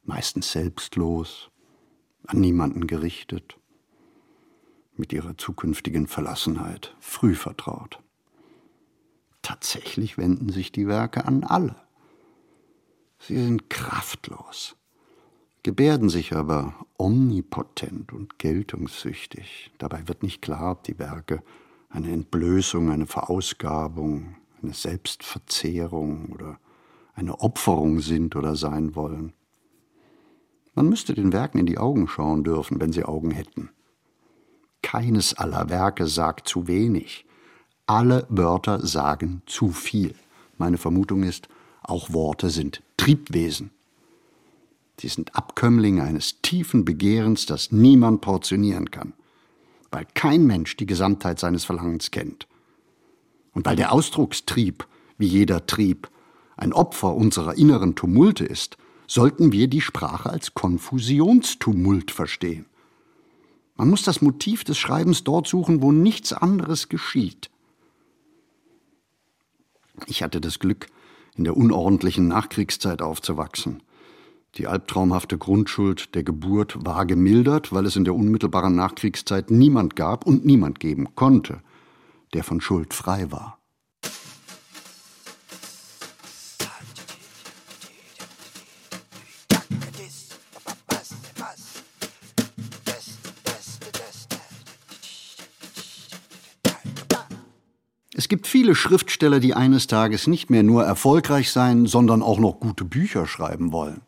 meistens 0.03 0.51
selbstlos, 0.51 1.49
an 2.27 2.41
niemanden 2.41 2.87
gerichtet 2.87 3.57
mit 4.95 5.13
ihrer 5.13 5.37
zukünftigen 5.37 6.07
Verlassenheit 6.07 6.95
früh 6.99 7.35
vertraut. 7.35 7.99
Tatsächlich 9.41 10.17
wenden 10.17 10.49
sich 10.49 10.71
die 10.71 10.87
Werke 10.87 11.25
an 11.25 11.43
alle. 11.43 11.75
Sie 13.19 13.37
sind 13.37 13.69
kraftlos, 13.69 14.75
gebärden 15.63 16.09
sich 16.09 16.35
aber 16.35 16.85
omnipotent 16.97 18.11
und 18.11 18.39
geltungssüchtig. 18.39 19.71
Dabei 19.77 20.07
wird 20.07 20.21
nicht 20.21 20.41
klar, 20.41 20.73
ob 20.73 20.83
die 20.83 20.99
Werke 20.99 21.41
eine 21.89 22.11
Entblößung, 22.11 22.91
eine 22.91 23.05
Verausgabung, 23.05 24.35
eine 24.63 24.73
Selbstverzehrung 24.73 26.29
oder 26.31 26.59
eine 27.13 27.39
Opferung 27.41 27.99
sind 27.99 28.35
oder 28.35 28.55
sein 28.55 28.95
wollen. 28.95 29.33
Man 30.75 30.89
müsste 30.89 31.13
den 31.13 31.31
Werken 31.31 31.59
in 31.59 31.65
die 31.65 31.77
Augen 31.77 32.07
schauen 32.07 32.43
dürfen, 32.43 32.81
wenn 32.81 32.91
sie 32.91 33.03
Augen 33.03 33.31
hätten. 33.31 33.69
Keines 34.81 35.35
aller 35.35 35.69
Werke 35.69 36.07
sagt 36.07 36.47
zu 36.47 36.67
wenig. 36.67 37.25
Alle 37.85 38.25
Wörter 38.29 38.85
sagen 38.85 39.43
zu 39.45 39.69
viel. 39.71 40.15
Meine 40.57 40.77
Vermutung 40.77 41.23
ist, 41.23 41.47
Auch 41.85 42.13
Worte 42.13 42.49
sind 42.49 42.81
Triebwesen. 42.95 43.71
Sie 44.99 45.09
sind 45.09 45.35
Abkömmlinge 45.35 46.01
eines 46.01 46.41
tiefen 46.41 46.85
Begehrens, 46.85 47.45
das 47.45 47.73
niemand 47.73 48.21
portionieren 48.21 48.89
kann, 48.89 49.13
weil 49.91 50.07
kein 50.13 50.45
Mensch 50.47 50.77
die 50.77 50.85
Gesamtheit 50.85 51.39
seines 51.39 51.65
Verlangens 51.65 52.09
kennt. 52.11 52.47
Und 53.53 53.65
weil 53.65 53.75
der 53.75 53.91
Ausdruckstrieb, 53.91 54.87
wie 55.17 55.27
jeder 55.27 55.65
Trieb, 55.65 56.09
ein 56.57 56.73
Opfer 56.73 57.15
unserer 57.15 57.55
inneren 57.55 57.95
Tumulte 57.95 58.45
ist, 58.45 58.77
sollten 59.07 59.51
wir 59.51 59.67
die 59.67 59.81
Sprache 59.81 60.29
als 60.29 60.53
Konfusionstumult 60.53 62.11
verstehen. 62.11 62.65
Man 63.75 63.89
muss 63.89 64.03
das 64.03 64.21
Motiv 64.21 64.63
des 64.63 64.77
Schreibens 64.77 65.23
dort 65.23 65.47
suchen, 65.47 65.81
wo 65.81 65.91
nichts 65.91 66.31
anderes 66.31 66.89
geschieht. 66.89 67.49
Ich 70.07 70.23
hatte 70.23 70.41
das 70.41 70.59
Glück, 70.59 70.87
in 71.35 71.43
der 71.43 71.57
unordentlichen 71.57 72.27
Nachkriegszeit 72.27 73.01
aufzuwachsen. 73.01 73.81
Die 74.55 74.67
albtraumhafte 74.67 75.39
Grundschuld 75.39 76.13
der 76.13 76.23
Geburt 76.23 76.85
war 76.85 77.07
gemildert, 77.07 77.73
weil 77.73 77.87
es 77.87 77.95
in 77.95 78.03
der 78.03 78.13
unmittelbaren 78.13 78.75
Nachkriegszeit 78.75 79.49
niemand 79.49 79.95
gab 79.95 80.27
und 80.27 80.45
niemand 80.45 80.79
geben 80.79 81.15
konnte, 81.15 81.61
der 82.33 82.43
von 82.43 82.61
Schuld 82.61 82.93
frei 82.93 83.31
war. 83.31 83.59
Es 98.15 98.29
gibt 98.29 98.47
viele 98.47 98.73
Schriftsteller, 98.73 99.39
die 99.39 99.53
eines 99.53 99.87
Tages 99.87 100.27
nicht 100.27 100.49
mehr 100.49 100.63
nur 100.63 100.83
erfolgreich 100.83 101.51
sein, 101.51 101.87
sondern 101.87 102.21
auch 102.21 102.39
noch 102.39 102.59
gute 102.59 102.85
Bücher 102.85 103.27
schreiben 103.27 103.71
wollen. 103.71 104.01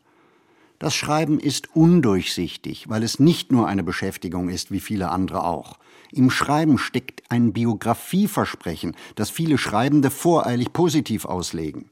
Das 0.78 0.94
Schreiben 0.94 1.40
ist 1.40 1.74
undurchsichtig, 1.74 2.88
weil 2.88 3.02
es 3.02 3.18
nicht 3.18 3.50
nur 3.50 3.66
eine 3.66 3.82
Beschäftigung 3.82 4.50
ist, 4.50 4.70
wie 4.70 4.80
viele 4.80 5.08
andere 5.08 5.44
auch. 5.44 5.78
Im 6.12 6.30
Schreiben 6.30 6.78
steckt 6.78 7.22
ein 7.30 7.52
Biografieversprechen, 7.52 8.94
das 9.14 9.30
viele 9.30 9.58
Schreibende 9.58 10.10
voreilig 10.10 10.72
positiv 10.72 11.24
auslegen. 11.24 11.90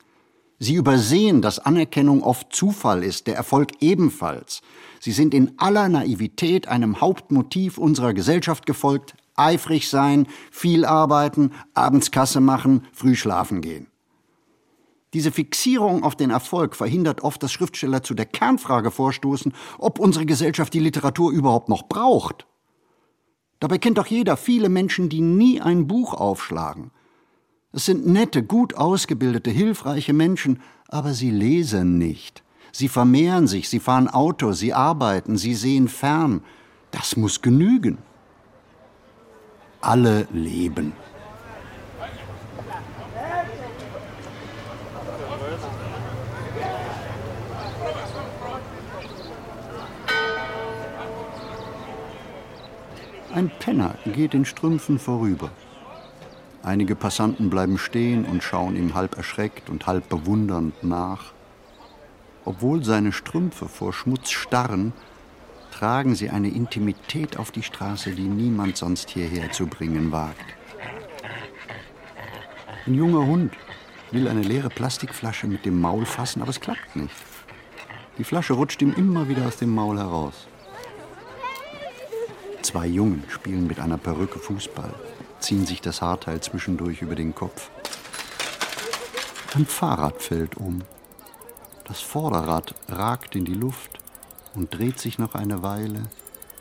Sie 0.58 0.74
übersehen, 0.74 1.42
dass 1.42 1.58
Anerkennung 1.58 2.22
oft 2.22 2.54
Zufall 2.54 3.02
ist, 3.02 3.26
der 3.26 3.36
Erfolg 3.36 3.72
ebenfalls. 3.80 4.62
Sie 5.00 5.12
sind 5.12 5.34
in 5.34 5.52
aller 5.56 5.88
Naivität 5.88 6.68
einem 6.68 7.00
Hauptmotiv 7.00 7.76
unserer 7.78 8.14
Gesellschaft 8.14 8.64
gefolgt, 8.66 9.14
eifrig 9.34 9.88
sein, 9.88 10.26
viel 10.50 10.84
arbeiten, 10.84 11.52
abends 11.74 12.10
Kasse 12.10 12.40
machen, 12.40 12.86
früh 12.92 13.16
schlafen 13.16 13.62
gehen. 13.62 13.88
Diese 15.14 15.30
Fixierung 15.30 16.02
auf 16.02 16.16
den 16.16 16.30
Erfolg 16.30 16.74
verhindert 16.74 17.22
oft, 17.22 17.40
dass 17.42 17.52
Schriftsteller 17.52 18.02
zu 18.02 18.14
der 18.14 18.26
Kernfrage 18.26 18.90
vorstoßen, 18.90 19.54
ob 19.78 20.00
unsere 20.00 20.26
Gesellschaft 20.26 20.74
die 20.74 20.80
Literatur 20.80 21.30
überhaupt 21.30 21.68
noch 21.68 21.84
braucht. 21.84 22.46
Dabei 23.60 23.78
kennt 23.78 23.96
doch 23.96 24.06
jeder 24.06 24.36
viele 24.36 24.68
Menschen, 24.68 25.08
die 25.08 25.20
nie 25.20 25.60
ein 25.60 25.86
Buch 25.86 26.14
aufschlagen. 26.14 26.90
Es 27.72 27.86
sind 27.86 28.06
nette, 28.06 28.42
gut 28.42 28.74
ausgebildete, 28.74 29.50
hilfreiche 29.50 30.12
Menschen, 30.12 30.60
aber 30.88 31.14
sie 31.14 31.30
lesen 31.30 31.96
nicht. 31.96 32.42
Sie 32.72 32.88
vermehren 32.88 33.46
sich, 33.46 33.68
sie 33.68 33.78
fahren 33.78 34.08
Auto, 34.08 34.50
sie 34.50 34.74
arbeiten, 34.74 35.38
sie 35.38 35.54
sehen 35.54 35.86
fern. 35.86 36.42
Das 36.90 37.16
muss 37.16 37.40
genügen. 37.40 37.98
Alle 39.80 40.26
leben. 40.32 40.92
Ein 53.34 53.50
Penner 53.50 53.96
geht 54.04 54.32
in 54.32 54.44
Strümpfen 54.44 55.00
vorüber. 55.00 55.50
Einige 56.62 56.94
Passanten 56.94 57.50
bleiben 57.50 57.78
stehen 57.78 58.26
und 58.26 58.44
schauen 58.44 58.76
ihm 58.76 58.94
halb 58.94 59.16
erschreckt 59.16 59.68
und 59.68 59.88
halb 59.88 60.08
bewundernd 60.08 60.84
nach. 60.84 61.32
Obwohl 62.44 62.84
seine 62.84 63.10
Strümpfe 63.10 63.66
vor 63.66 63.92
Schmutz 63.92 64.30
starren, 64.30 64.92
tragen 65.72 66.14
sie 66.14 66.30
eine 66.30 66.48
Intimität 66.48 67.36
auf 67.36 67.50
die 67.50 67.64
Straße, 67.64 68.12
die 68.12 68.22
niemand 68.28 68.76
sonst 68.76 69.10
hierher 69.10 69.50
zu 69.50 69.66
bringen 69.66 70.12
wagt. 70.12 70.54
Ein 72.86 72.94
junger 72.94 73.26
Hund 73.26 73.52
will 74.12 74.28
eine 74.28 74.42
leere 74.42 74.68
Plastikflasche 74.68 75.48
mit 75.48 75.64
dem 75.64 75.80
Maul 75.80 76.06
fassen, 76.06 76.40
aber 76.40 76.50
es 76.50 76.60
klappt 76.60 76.94
nicht. 76.94 77.16
Die 78.16 78.24
Flasche 78.24 78.52
rutscht 78.52 78.80
ihm 78.80 78.94
immer 78.94 79.28
wieder 79.28 79.44
aus 79.48 79.56
dem 79.56 79.74
Maul 79.74 79.98
heraus. 79.98 80.46
Zwei 82.64 82.86
Jungen 82.86 83.22
spielen 83.28 83.66
mit 83.66 83.78
einer 83.78 83.98
Perücke 83.98 84.38
Fußball, 84.38 84.94
ziehen 85.38 85.66
sich 85.66 85.82
das 85.82 86.00
Haarteil 86.00 86.40
zwischendurch 86.40 87.02
über 87.02 87.14
den 87.14 87.34
Kopf. 87.34 87.68
Ein 89.54 89.66
Fahrrad 89.66 90.22
fällt 90.22 90.56
um. 90.56 90.80
Das 91.86 92.00
Vorderrad 92.00 92.74
ragt 92.88 93.36
in 93.36 93.44
die 93.44 93.52
Luft 93.52 94.00
und 94.54 94.72
dreht 94.72 94.98
sich 94.98 95.18
noch 95.18 95.34
eine 95.34 95.62
Weile. 95.62 96.04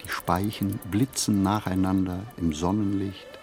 Die 0.03 0.09
Speichen 0.09 0.77
blitzen 0.91 1.41
nacheinander 1.41 2.19
im 2.35 2.51
Sonnenlicht. 2.51 3.39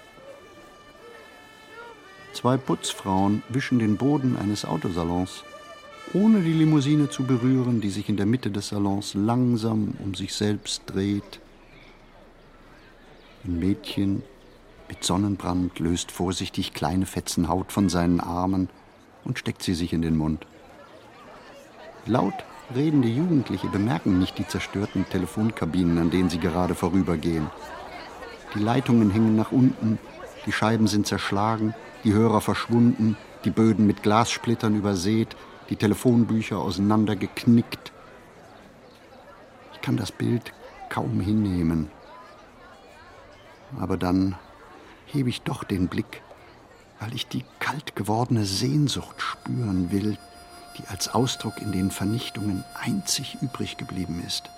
Zwei 2.34 2.58
Putzfrauen 2.58 3.42
wischen 3.48 3.78
den 3.78 3.96
Boden 3.96 4.36
eines 4.36 4.66
Autosalons, 4.66 5.44
ohne 6.12 6.42
die 6.42 6.52
Limousine 6.52 7.08
zu 7.08 7.24
berühren, 7.24 7.80
die 7.80 7.90
sich 7.90 8.10
in 8.10 8.18
der 8.18 8.26
Mitte 8.26 8.50
des 8.50 8.68
Salons 8.68 9.14
langsam 9.14 9.94
um 10.04 10.14
sich 10.14 10.34
selbst 10.34 10.82
dreht. 10.84 11.40
Ein 13.42 13.58
Mädchen 13.58 14.22
mit 14.90 15.02
Sonnenbrand 15.02 15.78
löst 15.78 16.12
vorsichtig 16.12 16.74
kleine 16.74 17.06
Fetzen 17.06 17.48
Haut 17.48 17.72
von 17.72 17.88
seinen 17.88 18.20
Armen 18.20 18.68
und 19.24 19.38
steckt 19.38 19.62
sie 19.62 19.72
sich 19.72 19.94
in 19.94 20.02
den 20.02 20.18
Mund. 20.18 20.46
Laut 22.04 22.34
redende 22.74 23.08
Jugendliche 23.08 23.68
bemerken 23.68 24.18
nicht 24.18 24.36
die 24.36 24.46
zerstörten 24.46 25.06
Telefonkabinen, 25.08 25.96
an 25.96 26.10
denen 26.10 26.28
sie 26.28 26.38
gerade 26.38 26.74
vorübergehen. 26.74 27.50
Die 28.54 28.58
Leitungen 28.58 29.10
hängen 29.10 29.36
nach 29.36 29.52
unten, 29.52 29.98
die 30.44 30.52
Scheiben 30.52 30.86
sind 30.86 31.06
zerschlagen, 31.06 31.74
die 32.04 32.12
Hörer 32.12 32.42
verschwunden, 32.42 33.16
die 33.46 33.50
Böden 33.50 33.86
mit 33.86 34.02
Glassplittern 34.02 34.76
übersät, 34.76 35.34
die 35.70 35.76
Telefonbücher 35.76 36.58
auseinandergeknickt. 36.58 37.90
Ich 39.72 39.80
kann 39.80 39.96
das 39.96 40.12
Bild 40.12 40.52
kaum 40.90 41.20
hinnehmen 41.20 41.90
aber 43.78 43.96
dann 43.96 44.36
hebe 45.06 45.28
ich 45.28 45.42
doch 45.42 45.64
den 45.64 45.88
Blick, 45.88 46.22
weil 46.98 47.14
ich 47.14 47.26
die 47.26 47.44
kalt 47.58 47.96
gewordene 47.96 48.44
Sehnsucht 48.44 49.20
spüren 49.20 49.90
will, 49.90 50.16
die 50.78 50.86
als 50.88 51.08
Ausdruck 51.08 51.60
in 51.60 51.72
den 51.72 51.90
Vernichtungen 51.90 52.64
einzig 52.74 53.38
übrig 53.40 53.76
geblieben 53.76 54.22
ist. 54.26 54.50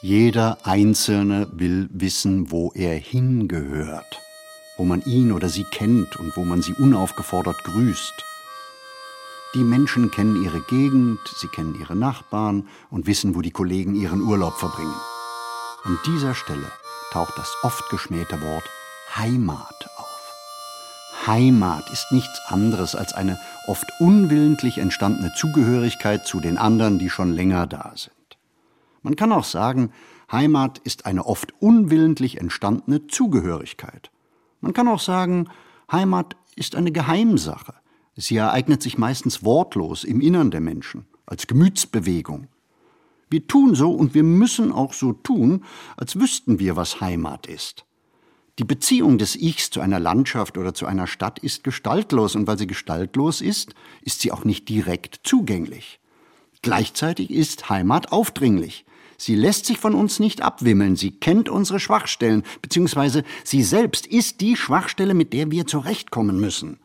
Jeder 0.00 0.58
Einzelne 0.64 1.48
will 1.52 1.88
wissen, 1.90 2.50
wo 2.50 2.72
er 2.74 2.94
hingehört, 2.94 4.20
wo 4.76 4.84
man 4.84 5.00
ihn 5.06 5.32
oder 5.32 5.48
sie 5.48 5.64
kennt 5.64 6.16
und 6.16 6.36
wo 6.36 6.44
man 6.44 6.60
sie 6.60 6.74
unaufgefordert 6.74 7.64
grüßt. 7.64 8.33
Die 9.54 9.62
Menschen 9.62 10.10
kennen 10.10 10.42
ihre 10.42 10.60
Gegend, 10.62 11.20
sie 11.36 11.46
kennen 11.46 11.76
ihre 11.78 11.94
Nachbarn 11.94 12.66
und 12.90 13.06
wissen, 13.06 13.36
wo 13.36 13.40
die 13.40 13.52
Kollegen 13.52 13.94
ihren 13.94 14.20
Urlaub 14.20 14.54
verbringen. 14.54 14.96
An 15.84 15.96
dieser 16.06 16.34
Stelle 16.34 16.72
taucht 17.12 17.34
das 17.36 17.54
oft 17.62 17.88
geschmähte 17.88 18.40
Wort 18.42 18.64
Heimat 19.16 19.88
auf. 19.96 21.26
Heimat 21.28 21.88
ist 21.92 22.10
nichts 22.10 22.40
anderes 22.48 22.96
als 22.96 23.12
eine 23.12 23.38
oft 23.68 23.86
unwillentlich 24.00 24.78
entstandene 24.78 25.32
Zugehörigkeit 25.36 26.26
zu 26.26 26.40
den 26.40 26.58
anderen, 26.58 26.98
die 26.98 27.08
schon 27.08 27.32
länger 27.32 27.68
da 27.68 27.92
sind. 27.94 28.12
Man 29.02 29.14
kann 29.14 29.30
auch 29.30 29.44
sagen, 29.44 29.92
Heimat 30.32 30.78
ist 30.78 31.06
eine 31.06 31.26
oft 31.26 31.52
unwillentlich 31.60 32.40
entstandene 32.40 33.06
Zugehörigkeit. 33.06 34.10
Man 34.60 34.72
kann 34.72 34.88
auch 34.88 34.98
sagen, 34.98 35.48
Heimat 35.92 36.34
ist 36.56 36.74
eine 36.74 36.90
Geheimsache. 36.90 37.74
Sie 38.16 38.36
ereignet 38.36 38.82
sich 38.82 38.98
meistens 38.98 39.42
wortlos 39.44 40.04
im 40.04 40.20
Innern 40.20 40.50
der 40.50 40.60
Menschen, 40.60 41.06
als 41.26 41.46
Gemütsbewegung. 41.46 42.48
Wir 43.30 43.46
tun 43.46 43.74
so 43.74 43.92
und 43.92 44.14
wir 44.14 44.22
müssen 44.22 44.70
auch 44.70 44.92
so 44.92 45.12
tun, 45.12 45.64
als 45.96 46.16
wüssten 46.16 46.58
wir, 46.58 46.76
was 46.76 47.00
Heimat 47.00 47.46
ist. 47.46 47.84
Die 48.60 48.64
Beziehung 48.64 49.18
des 49.18 49.34
Ichs 49.34 49.70
zu 49.70 49.80
einer 49.80 49.98
Landschaft 49.98 50.56
oder 50.58 50.74
zu 50.74 50.86
einer 50.86 51.08
Stadt 51.08 51.40
ist 51.40 51.64
gestaltlos 51.64 52.36
und 52.36 52.46
weil 52.46 52.56
sie 52.56 52.68
gestaltlos 52.68 53.40
ist, 53.40 53.74
ist 54.02 54.20
sie 54.20 54.30
auch 54.30 54.44
nicht 54.44 54.68
direkt 54.68 55.20
zugänglich. 55.24 55.98
Gleichzeitig 56.62 57.30
ist 57.30 57.68
Heimat 57.68 58.12
aufdringlich. 58.12 58.84
Sie 59.16 59.34
lässt 59.34 59.66
sich 59.66 59.78
von 59.78 59.94
uns 59.94 60.20
nicht 60.20 60.40
abwimmeln. 60.40 60.94
Sie 60.94 61.10
kennt 61.10 61.48
unsere 61.48 61.80
Schwachstellen, 61.80 62.44
beziehungsweise 62.62 63.24
sie 63.42 63.64
selbst 63.64 64.06
ist 64.06 64.40
die 64.40 64.54
Schwachstelle, 64.54 65.14
mit 65.14 65.32
der 65.32 65.50
wir 65.50 65.66
zurechtkommen 65.66 66.40
müssen. 66.40 66.78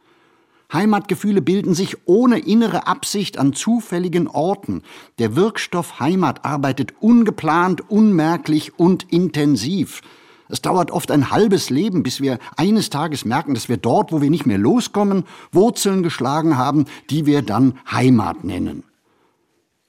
Heimatgefühle 0.71 1.41
bilden 1.41 1.73
sich 1.73 1.97
ohne 2.05 2.39
innere 2.39 2.85
Absicht 2.85 3.37
an 3.37 3.53
zufälligen 3.53 4.27
Orten. 4.27 4.83
Der 5.17 5.35
Wirkstoff 5.35 5.99
Heimat 5.99 6.45
arbeitet 6.45 6.93
ungeplant, 6.99 7.89
unmerklich 7.89 8.77
und 8.77 9.11
intensiv. 9.11 10.01
Es 10.47 10.61
dauert 10.61 10.91
oft 10.91 11.11
ein 11.11 11.31
halbes 11.31 11.69
Leben, 11.69 12.03
bis 12.03 12.21
wir 12.21 12.39
eines 12.57 12.89
Tages 12.89 13.23
merken, 13.25 13.53
dass 13.53 13.69
wir 13.69 13.77
dort, 13.77 14.11
wo 14.11 14.21
wir 14.21 14.29
nicht 14.29 14.47
mehr 14.47 14.57
loskommen, 14.57 15.25
Wurzeln 15.51 16.03
geschlagen 16.03 16.57
haben, 16.57 16.85
die 17.09 17.25
wir 17.25 17.43
dann 17.43 17.77
Heimat 17.91 18.43
nennen. 18.43 18.83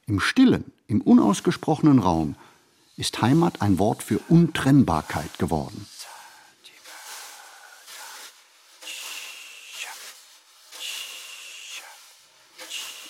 Im 0.06 0.20
stillen, 0.20 0.64
im 0.86 1.00
unausgesprochenen 1.00 1.98
Raum 1.98 2.36
ist 2.96 3.22
Heimat 3.22 3.62
ein 3.62 3.78
Wort 3.78 4.02
für 4.02 4.18
Untrennbarkeit 4.28 5.38
geworden. 5.38 5.86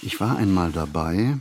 Ich 0.02 0.18
war 0.18 0.36
einmal 0.36 0.72
dabei, 0.72 1.38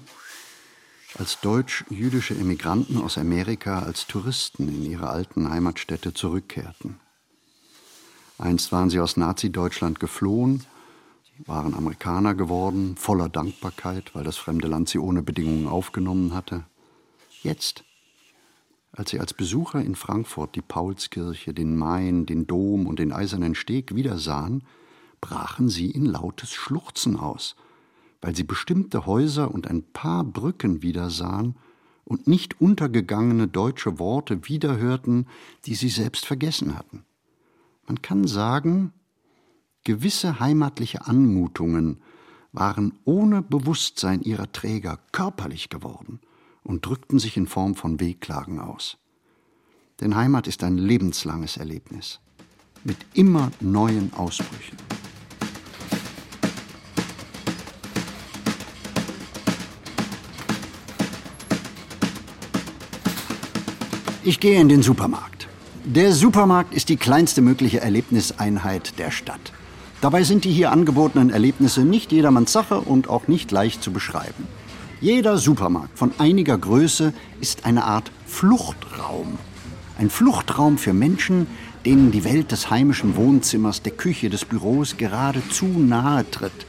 als 1.18 1.40
deutsch-jüdische 1.40 2.36
Emigranten 2.36 2.98
aus 2.98 3.18
Amerika 3.18 3.80
als 3.80 4.06
Touristen 4.06 4.68
in 4.68 4.84
ihre 4.84 5.10
alten 5.10 5.50
Heimatstädte 5.50 6.14
zurückkehrten. 6.14 7.00
Einst 8.38 8.74
waren 8.74 8.90
sie 8.90 9.00
aus 9.00 9.16
Nazi-Deutschland 9.16 10.02
geflohen, 10.02 10.66
waren 11.46 11.74
Amerikaner 11.74 12.36
geworden, 12.36 12.98
voller 12.98 13.30
Dankbarkeit, 13.30 14.14
weil 14.14 14.26
das 14.26 14.36
fremde 14.36 14.68
Land 14.68 14.90
sie 14.90 15.00
ohne 15.00 15.22
Bedingungen 15.22 15.68
aufgenommen 15.68 16.34
hatte. 16.34 16.66
Jetzt, 17.42 17.86
als 18.92 19.12
sie 19.12 19.22
als 19.22 19.34
Besucher 19.34 19.82
in 19.82 19.96
Frankfurt 19.96 20.56
die 20.56 20.62
Paulskirche, 20.62 21.54
den 21.54 21.78
Main, 21.78 22.26
den 22.26 22.46
Dom 22.46 22.88
und 22.88 23.00
den 23.00 23.14
Eisernen 23.14 23.56
Steg 23.56 23.96
wiedersahen, 23.96 24.64
brachen 25.22 25.70
sie 25.70 25.90
in 25.90 26.06
lautes 26.06 26.52
Schluchzen 26.52 27.16
aus– 27.16 27.56
weil 28.22 28.36
sie 28.36 28.44
bestimmte 28.44 29.06
Häuser 29.06 29.52
und 29.52 29.68
ein 29.68 29.84
paar 29.84 30.24
Brücken 30.24 30.82
wiedersahen 30.82 31.56
und 32.04 32.28
nicht 32.28 32.60
untergegangene 32.60 33.48
deutsche 33.48 34.00
Worte 34.00 34.48
wiederhörten, 34.48 35.28
die 35.66 35.76
sie 35.76 35.90
selbst 35.90 36.26
vergessen 36.26 36.78
hatten. 36.78 37.06
Man 37.88 38.02
kann 38.02 38.28
sagen, 38.28 38.94
gewisse 39.84 40.40
heimatliche 40.40 41.08
Anmutungen 41.08 42.02
waren 42.52 42.94
ohne 43.06 43.42
Bewusstsein 43.42 44.22
ihrer 44.22 44.52
Träger 44.52 45.00
körperlich 45.12 45.70
geworden 45.70 46.20
und 46.64 46.86
drückten 46.86 47.20
sich 47.20 47.38
in 47.38 47.48
Form 47.48 47.76
von 47.76 48.00
Wehklagen 48.00 48.60
aus. 48.60 48.98
Denn 50.02 50.16
Heimat 50.16 50.48
ist 50.48 50.64
ein 50.64 50.78
lebenslanges 50.78 51.58
Erlebnis 51.58 52.20
mit 52.84 52.98
immer 53.14 53.52
neuen 53.60 54.14
Ausbrüchen. 54.14 54.78
Ich 64.22 64.42
gehe 64.42 64.60
in 64.60 64.68
den 64.68 64.84
Supermarkt. 64.84 65.48
Der 65.86 66.12
Supermarkt 66.12 66.74
ist 66.74 66.90
die 66.90 66.98
kleinste 66.98 67.42
mögliche 67.42 67.80
Erlebniseinheit 67.80 69.00
der 69.00 69.12
Stadt. 69.12 69.54
Dabei 70.02 70.24
sind 70.24 70.44
die 70.44 70.52
hier 70.52 70.74
angebotenen 70.74 71.30
Erlebnisse 71.30 71.86
nicht 71.86 72.12
jedermanns 72.12 72.52
Sache 72.52 72.82
und 72.82 73.08
auch 73.08 73.30
nicht 73.30 73.50
leicht 73.52 73.82
zu 73.82 73.94
beschreiben. 73.94 74.46
Jeder 75.00 75.38
Supermarkt 75.38 75.98
von 75.98 76.12
einiger 76.18 76.58
Größe 76.58 77.14
ist 77.40 77.64
eine 77.64 77.86
Art 77.86 78.12
Fluchtraum. 78.28 79.38
Ein 79.98 80.10
Fluchtraum 80.10 80.78
für 80.78 80.92
Menschen, 80.92 81.48
denen 81.86 82.12
die 82.12 82.26
Welt 82.26 82.52
des 82.52 82.70
heimischen 82.70 83.16
Wohnzimmers, 83.16 83.84
der 83.84 83.94
Küche, 83.94 84.30
des 84.30 84.44
Büros 84.44 84.98
geradezu 84.98 85.66
nahe 85.66 86.30
tritt. 86.30 86.66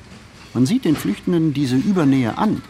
Man 0.55 0.67
sieht 0.67 0.85
den 0.85 0.95
Flüchtenden 0.95 1.53
diese 1.53 1.77
Übernähe 1.77 2.39
an. 2.39 2.63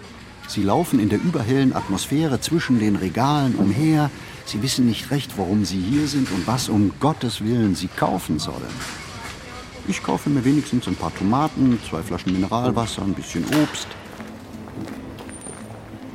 Sie 0.48 0.62
laufen 0.62 1.00
in 1.00 1.10
der 1.10 1.22
überhellen 1.22 1.74
Atmosphäre 1.74 2.40
zwischen 2.40 2.80
den 2.80 2.96
Regalen 2.96 3.54
umher, 3.56 4.10
Sie 4.50 4.62
wissen 4.64 4.86
nicht 4.86 5.12
recht, 5.12 5.38
warum 5.38 5.64
Sie 5.64 5.78
hier 5.78 6.08
sind 6.08 6.28
und 6.32 6.44
was 6.48 6.68
um 6.68 6.90
Gottes 6.98 7.44
Willen 7.44 7.76
Sie 7.76 7.86
kaufen 7.86 8.40
sollen. 8.40 8.74
Ich 9.86 10.02
kaufe 10.02 10.28
mir 10.28 10.44
wenigstens 10.44 10.88
ein 10.88 10.96
paar 10.96 11.14
Tomaten, 11.14 11.78
zwei 11.88 12.02
Flaschen 12.02 12.32
Mineralwasser, 12.32 13.02
ein 13.02 13.14
bisschen 13.14 13.44
Obst. 13.44 13.86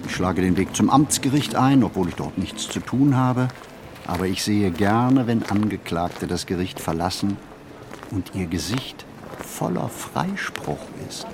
Ich 0.05 0.13
schlage 0.13 0.41
den 0.41 0.57
Weg 0.57 0.75
zum 0.75 0.89
Amtsgericht 0.89 1.55
ein, 1.55 1.81
obwohl 1.81 2.09
ich 2.09 2.15
dort 2.15 2.37
nichts 2.37 2.67
zu 2.67 2.81
tun 2.81 3.15
habe. 3.15 3.47
Aber 4.05 4.27
ich 4.27 4.43
sehe 4.43 4.69
gerne, 4.69 5.27
wenn 5.27 5.43
Angeklagte 5.43 6.27
das 6.27 6.45
Gericht 6.45 6.81
verlassen 6.81 7.37
und 8.11 8.35
ihr 8.35 8.47
Gesicht 8.47 9.05
voller 9.39 9.87
Freispruch 9.87 10.85
ist. 11.07 11.25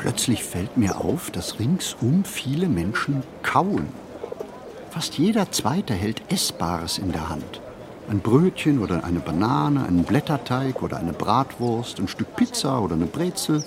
Plötzlich 0.00 0.44
fällt 0.44 0.78
mir 0.78 0.98
auf, 0.98 1.30
dass 1.30 1.58
ringsum 1.58 2.24
viele 2.24 2.68
Menschen 2.68 3.22
kauen. 3.42 3.88
Fast 4.88 5.18
jeder 5.18 5.52
Zweite 5.52 5.92
hält 5.92 6.22
Essbares 6.32 6.96
in 6.96 7.12
der 7.12 7.28
Hand. 7.28 7.60
Ein 8.08 8.20
Brötchen 8.20 8.78
oder 8.78 9.04
eine 9.04 9.20
Banane, 9.20 9.84
einen 9.86 10.04
Blätterteig 10.04 10.82
oder 10.82 10.96
eine 10.96 11.12
Bratwurst, 11.12 12.00
ein 12.00 12.08
Stück 12.08 12.34
Pizza 12.34 12.80
oder 12.80 12.94
eine 12.94 13.04
Brezel. 13.04 13.62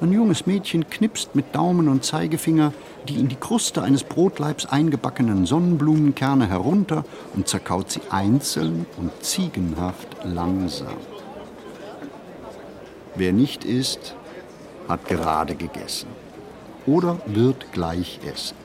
Ein 0.00 0.10
junges 0.12 0.44
Mädchen 0.44 0.90
knipst 0.90 1.36
mit 1.36 1.54
Daumen 1.54 1.88
und 1.88 2.04
Zeigefinger 2.04 2.72
die 3.06 3.20
in 3.20 3.28
die 3.28 3.36
Kruste 3.36 3.82
eines 3.82 4.02
Brotleibs 4.02 4.66
eingebackenen 4.66 5.46
Sonnenblumenkerne 5.46 6.48
herunter 6.48 7.04
und 7.36 7.46
zerkaut 7.46 7.92
sie 7.92 8.00
einzeln 8.10 8.86
und 8.96 9.12
ziegenhaft 9.22 10.08
langsam. 10.24 10.96
Wer 13.14 13.32
nicht 13.32 13.64
isst, 13.64 14.16
hat 14.88 15.06
gerade 15.06 15.54
gegessen 15.54 16.08
oder 16.86 17.18
wird 17.26 17.72
gleich 17.72 18.20
essen. 18.24 18.56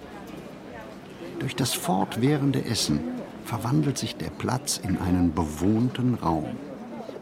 Durch 1.40 1.56
das 1.56 1.74
fortwährende 1.74 2.64
Essen 2.66 3.00
verwandelt 3.46 3.98
sich 3.98 4.16
der 4.16 4.30
Platz 4.30 4.80
in 4.84 5.00
einen 5.00 5.34
bewohnten 5.34 6.16
Raum. 6.16 6.56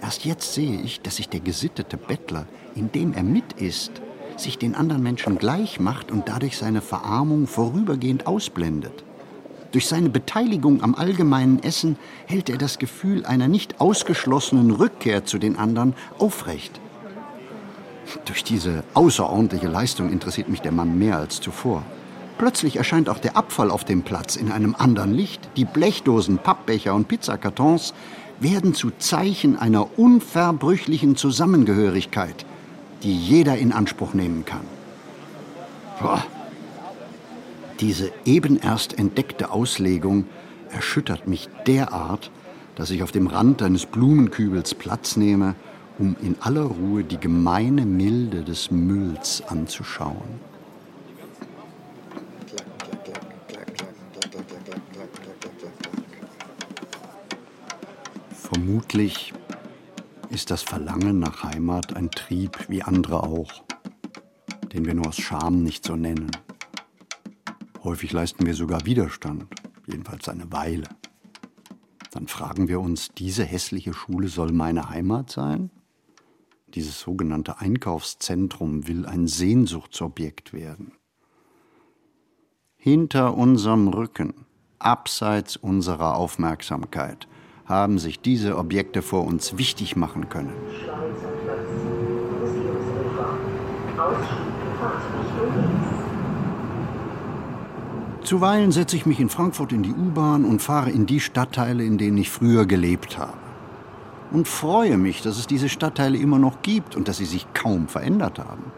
Erst 0.02 0.26
jetzt 0.26 0.54
sehe 0.54 0.82
ich, 0.82 1.02
dass 1.02 1.18
sich 1.18 1.30
der 1.30 1.40
gesittete 1.40 1.98
Bettler, 1.98 2.46
indem 2.76 3.14
er 3.14 3.24
mit 3.24 3.54
isst, 3.54 4.02
sich 4.38 4.58
den 4.58 4.76
anderen 4.76 5.04
Menschen 5.04 5.38
gleich 5.38 5.80
macht 5.80 6.12
und 6.12 6.28
dadurch 6.30 6.58
seine 6.58 6.82
Verarmung 6.82 7.48
vorübergehend 7.48 8.28
ausblendet. 8.28 9.04
Durch 9.72 9.88
seine 9.88 10.10
Beteiligung 10.10 10.82
am 10.82 10.96
allgemeinen 10.96 11.62
Essen 11.62 11.98
hält 12.26 12.50
er 12.50 12.58
das 12.58 12.80
Gefühl 12.80 13.26
einer 13.26 13.48
nicht 13.48 13.80
ausgeschlossenen 13.80 14.72
Rückkehr 14.72 15.26
zu 15.26 15.38
den 15.38 15.58
anderen 15.58 15.94
aufrecht. 16.18 16.80
Durch 18.26 18.44
diese 18.44 18.84
außerordentliche 18.94 19.68
Leistung 19.68 20.12
interessiert 20.12 20.50
mich 20.50 20.62
der 20.62 20.72
Mann 20.72 20.98
mehr 20.98 21.18
als 21.18 21.42
zuvor. 21.42 21.84
Plötzlich 22.38 22.78
erscheint 22.78 23.10
auch 23.10 23.20
der 23.20 23.36
Abfall 23.36 23.70
auf 23.70 23.84
dem 23.84 24.02
Platz 24.02 24.36
in 24.36 24.52
einem 24.52 24.76
anderen 24.78 25.14
Licht. 25.14 25.50
Die 25.58 25.66
Blechdosen, 25.66 26.38
Pappbecher 26.38 26.96
und 26.96 27.08
Pizzakartons 27.08 27.94
werden 28.40 28.74
zu 28.74 28.92
Zeichen 28.98 29.58
einer 29.58 30.00
unverbrüchlichen 30.00 31.18
Zusammengehörigkeit, 31.18 32.46
die 33.04 33.14
jeder 33.14 33.58
in 33.58 33.74
Anspruch 33.74 34.14
nehmen 34.14 34.46
kann. 34.46 34.66
Boah. 36.02 36.24
Diese 37.82 38.12
eben 38.26 38.58
erst 38.60 38.98
entdeckte 38.98 39.52
Auslegung 39.52 40.26
erschüttert 40.70 41.28
mich 41.28 41.50
derart, 41.68 42.32
dass 42.76 42.90
ich 42.90 43.04
auf 43.04 43.12
dem 43.12 43.28
Rand 43.28 43.62
eines 43.62 43.86
Blumenkübels 43.86 44.76
Platz 44.76 45.18
nehme 45.18 45.56
um 46.00 46.16
in 46.22 46.42
aller 46.42 46.64
Ruhe 46.64 47.04
die 47.04 47.20
gemeine 47.20 47.86
Milde 47.86 48.44
des 48.44 48.72
Mülls 48.72 49.44
anzuschauen. 49.48 50.40
Vermutlich 58.32 59.34
ist 60.30 60.50
das 60.50 60.64
Verlangen 60.64 61.20
nach 61.20 61.44
Heimat 61.44 61.96
ein 61.96 62.10
Trieb 62.10 62.70
wie 62.70 62.82
andere 62.82 63.24
auch, 63.24 63.64
den 64.74 64.86
wir 64.86 64.94
nur 64.94 65.08
aus 65.08 65.18
Scham 65.18 65.64
nicht 65.64 65.86
so 65.86 65.96
nennen. 65.96 66.32
Häufig 67.84 68.12
leisten 68.14 68.46
wir 68.46 68.56
sogar 68.56 68.86
Widerstand, 68.86 69.46
jedenfalls 69.86 70.30
eine 70.30 70.52
Weile. 70.52 70.88
Dann 72.12 72.28
fragen 72.28 72.68
wir 72.68 72.80
uns, 72.80 73.10
diese 73.10 73.44
hässliche 73.44 73.94
Schule 73.94 74.30
soll 74.30 74.52
meine 74.52 74.90
Heimat 74.90 75.30
sein? 75.30 75.70
Dieses 76.76 77.00
sogenannte 77.00 77.60
Einkaufszentrum 77.60 78.88
will 78.88 79.08
ein 79.08 79.28
Sehnsuchtsobjekt 79.28 80.54
werden. 80.54 80.92
Hinter 82.78 83.36
unserem 83.36 83.88
Rücken, 83.88 84.46
abseits 84.78 85.58
unserer 85.58 86.16
Aufmerksamkeit, 86.16 87.28
haben 87.66 87.98
sich 87.98 88.20
diese 88.22 88.58
Objekte 88.58 89.02
vor 89.02 89.26
uns 89.26 89.58
wichtig 89.58 89.96
machen 89.96 90.30
können. 90.30 90.54
Zuweilen 98.24 98.72
setze 98.72 98.96
ich 98.96 99.08
mich 99.08 99.20
in 99.20 99.30
Frankfurt 99.30 99.74
in 99.74 99.82
die 99.82 99.92
U-Bahn 99.92 100.46
und 100.46 100.62
fahre 100.62 100.92
in 100.92 101.08
die 101.08 101.20
Stadtteile, 101.20 101.84
in 101.84 101.98
denen 101.98 102.20
ich 102.20 102.30
früher 102.30 102.68
gelebt 102.68 103.18
habe. 103.18 103.39
Und 104.32 104.48
freue 104.48 104.98
mich, 104.98 105.22
dass 105.22 105.38
es 105.38 105.48
diese 105.48 105.70
Stadtteile 105.70 106.18
immer 106.18 106.38
noch 106.38 106.62
gibt 106.62 106.96
und 106.96 107.08
dass 107.08 107.18
sie 107.18 107.26
sich 107.26 107.48
kaum 107.54 107.88
verändert 107.88 108.38
haben. 108.40 108.72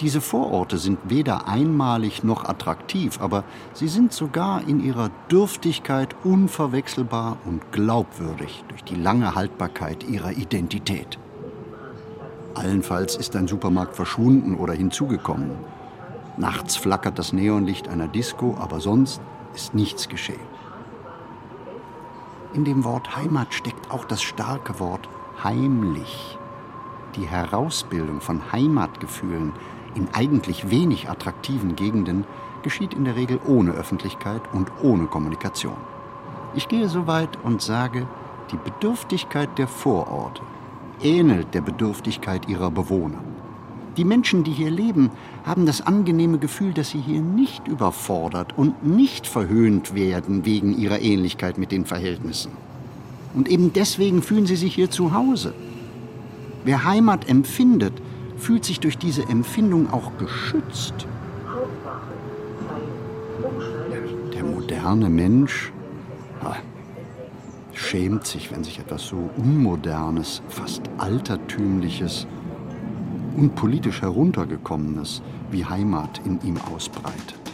Diese 0.00 0.20
Vororte 0.20 0.76
sind 0.76 0.98
weder 1.04 1.46
einmalig 1.46 2.24
noch 2.24 2.44
attraktiv, 2.44 3.20
aber 3.20 3.44
sie 3.72 3.86
sind 3.86 4.12
sogar 4.12 4.66
in 4.66 4.84
ihrer 4.84 5.10
Dürftigkeit 5.30 6.16
unverwechselbar 6.24 7.38
und 7.44 7.70
glaubwürdig 7.70 8.64
durch 8.68 8.82
die 8.82 8.96
lange 8.96 9.34
Haltbarkeit 9.36 10.02
ihrer 10.02 10.32
Identität. 10.32 11.18
Allenfalls 12.54 13.16
ist 13.16 13.36
ein 13.36 13.48
Supermarkt 13.48 13.94
verschwunden 13.94 14.56
oder 14.56 14.74
hinzugekommen. 14.74 15.52
Nachts 16.36 16.76
flackert 16.76 17.18
das 17.18 17.32
Neonlicht 17.32 17.88
einer 17.88 18.08
Disco, 18.08 18.56
aber 18.60 18.80
sonst 18.80 19.20
ist 19.54 19.74
nichts 19.74 20.08
geschehen. 20.08 20.53
In 22.54 22.64
dem 22.64 22.84
Wort 22.84 23.16
Heimat 23.16 23.52
steckt 23.52 23.90
auch 23.90 24.04
das 24.04 24.22
starke 24.22 24.78
Wort 24.78 25.08
heimlich. 25.42 26.38
Die 27.16 27.26
Herausbildung 27.26 28.20
von 28.20 28.52
Heimatgefühlen 28.52 29.52
in 29.96 30.06
eigentlich 30.12 30.70
wenig 30.70 31.10
attraktiven 31.10 31.74
Gegenden 31.74 32.24
geschieht 32.62 32.94
in 32.94 33.04
der 33.04 33.16
Regel 33.16 33.40
ohne 33.44 33.72
Öffentlichkeit 33.72 34.40
und 34.52 34.70
ohne 34.84 35.06
Kommunikation. 35.06 35.76
Ich 36.54 36.68
gehe 36.68 36.88
so 36.88 37.08
weit 37.08 37.36
und 37.42 37.60
sage, 37.60 38.06
die 38.52 38.56
Bedürftigkeit 38.56 39.58
der 39.58 39.66
Vororte 39.66 40.42
ähnelt 41.02 41.54
der 41.54 41.60
Bedürftigkeit 41.60 42.48
ihrer 42.48 42.70
Bewohner. 42.70 43.18
Die 43.96 44.04
Menschen, 44.04 44.44
die 44.44 44.52
hier 44.52 44.70
leben, 44.70 45.10
haben 45.44 45.66
das 45.66 45.82
angenehme 45.86 46.38
Gefühl, 46.38 46.72
dass 46.72 46.90
sie 46.90 47.00
hier 47.00 47.20
nicht 47.20 47.68
überfordert 47.68 48.56
und 48.56 48.86
nicht 48.86 49.26
verhöhnt 49.26 49.94
werden 49.94 50.46
wegen 50.46 50.76
ihrer 50.76 51.00
Ähnlichkeit 51.00 51.58
mit 51.58 51.70
den 51.70 51.84
Verhältnissen. 51.84 52.52
Und 53.34 53.48
eben 53.48 53.72
deswegen 53.72 54.22
fühlen 54.22 54.46
sie 54.46 54.56
sich 54.56 54.74
hier 54.74 54.90
zu 54.90 55.12
Hause. 55.12 55.54
Wer 56.64 56.84
Heimat 56.84 57.28
empfindet, 57.28 57.92
fühlt 58.38 58.64
sich 58.64 58.80
durch 58.80 58.96
diese 58.96 59.28
Empfindung 59.28 59.92
auch 59.92 60.12
geschützt. 60.18 61.06
Der 64.32 64.44
moderne 64.44 65.10
Mensch 65.10 65.72
ah, 66.42 66.56
schämt 67.74 68.26
sich, 68.26 68.50
wenn 68.50 68.64
sich 68.64 68.78
etwas 68.78 69.06
so 69.06 69.28
Unmodernes, 69.36 70.42
fast 70.48 70.82
Altertümliches 70.96 72.26
und 73.36 73.54
politisch 73.54 74.02
Heruntergekommenes 74.02 75.22
wie 75.50 75.64
Heimat 75.64 76.20
in 76.24 76.40
ihm 76.42 76.58
ausbreitet. 76.72 77.44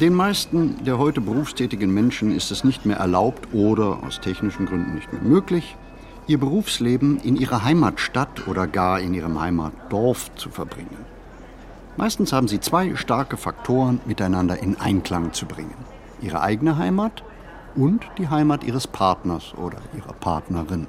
Den 0.00 0.12
meisten 0.12 0.84
der 0.84 0.98
heute 0.98 1.22
berufstätigen 1.22 1.90
Menschen 1.92 2.30
ist 2.30 2.50
es 2.50 2.64
nicht 2.64 2.84
mehr 2.84 2.98
erlaubt 2.98 3.54
oder 3.54 4.02
aus 4.02 4.20
technischen 4.20 4.66
Gründen 4.66 4.94
nicht 4.94 5.10
mehr 5.10 5.22
möglich, 5.22 5.74
ihr 6.26 6.38
Berufsleben 6.38 7.18
in 7.20 7.36
ihrer 7.36 7.64
Heimatstadt 7.64 8.46
oder 8.46 8.66
gar 8.66 9.00
in 9.00 9.14
ihrem 9.14 9.40
Heimatdorf 9.40 10.34
zu 10.34 10.50
verbringen. 10.50 10.98
Meistens 11.96 12.34
haben 12.34 12.46
sie 12.46 12.60
zwei 12.60 12.94
starke 12.94 13.38
Faktoren 13.38 14.00
miteinander 14.04 14.62
in 14.62 14.78
Einklang 14.78 15.32
zu 15.32 15.46
bringen. 15.46 15.95
Ihre 16.20 16.40
eigene 16.40 16.78
Heimat 16.78 17.22
und 17.74 18.02
die 18.18 18.28
Heimat 18.28 18.64
ihres 18.64 18.86
Partners 18.86 19.54
oder 19.56 19.78
ihrer 19.96 20.12
Partnerin. 20.14 20.86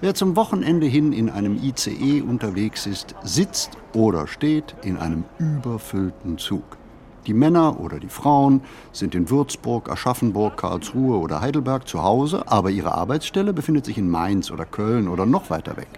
Wer 0.00 0.14
zum 0.14 0.34
Wochenende 0.34 0.86
hin 0.86 1.12
in 1.12 1.28
einem 1.28 1.56
ICE 1.62 2.22
unterwegs 2.22 2.86
ist, 2.86 3.14
sitzt 3.22 3.72
oder 3.92 4.26
steht 4.26 4.74
in 4.82 4.96
einem 4.96 5.24
überfüllten 5.38 6.38
Zug. 6.38 6.78
Die 7.26 7.34
Männer 7.34 7.78
oder 7.78 8.00
die 8.00 8.08
Frauen 8.08 8.62
sind 8.92 9.14
in 9.14 9.28
Würzburg, 9.28 9.90
Aschaffenburg, 9.90 10.56
Karlsruhe 10.56 11.18
oder 11.18 11.42
Heidelberg 11.42 11.86
zu 11.86 12.02
Hause, 12.02 12.44
aber 12.46 12.70
ihre 12.70 12.94
Arbeitsstelle 12.94 13.52
befindet 13.52 13.84
sich 13.84 13.98
in 13.98 14.08
Mainz 14.08 14.50
oder 14.50 14.64
Köln 14.64 15.06
oder 15.06 15.26
noch 15.26 15.50
weiter 15.50 15.76
weg. 15.76 15.88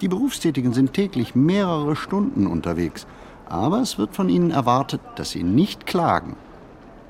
Die 0.00 0.08
Berufstätigen 0.08 0.72
sind 0.72 0.92
täglich 0.92 1.36
mehrere 1.36 1.94
Stunden 1.94 2.48
unterwegs, 2.48 3.06
aber 3.48 3.80
es 3.80 3.96
wird 3.96 4.16
von 4.16 4.28
ihnen 4.28 4.50
erwartet, 4.50 5.00
dass 5.14 5.30
sie 5.30 5.44
nicht 5.44 5.86
klagen. 5.86 6.34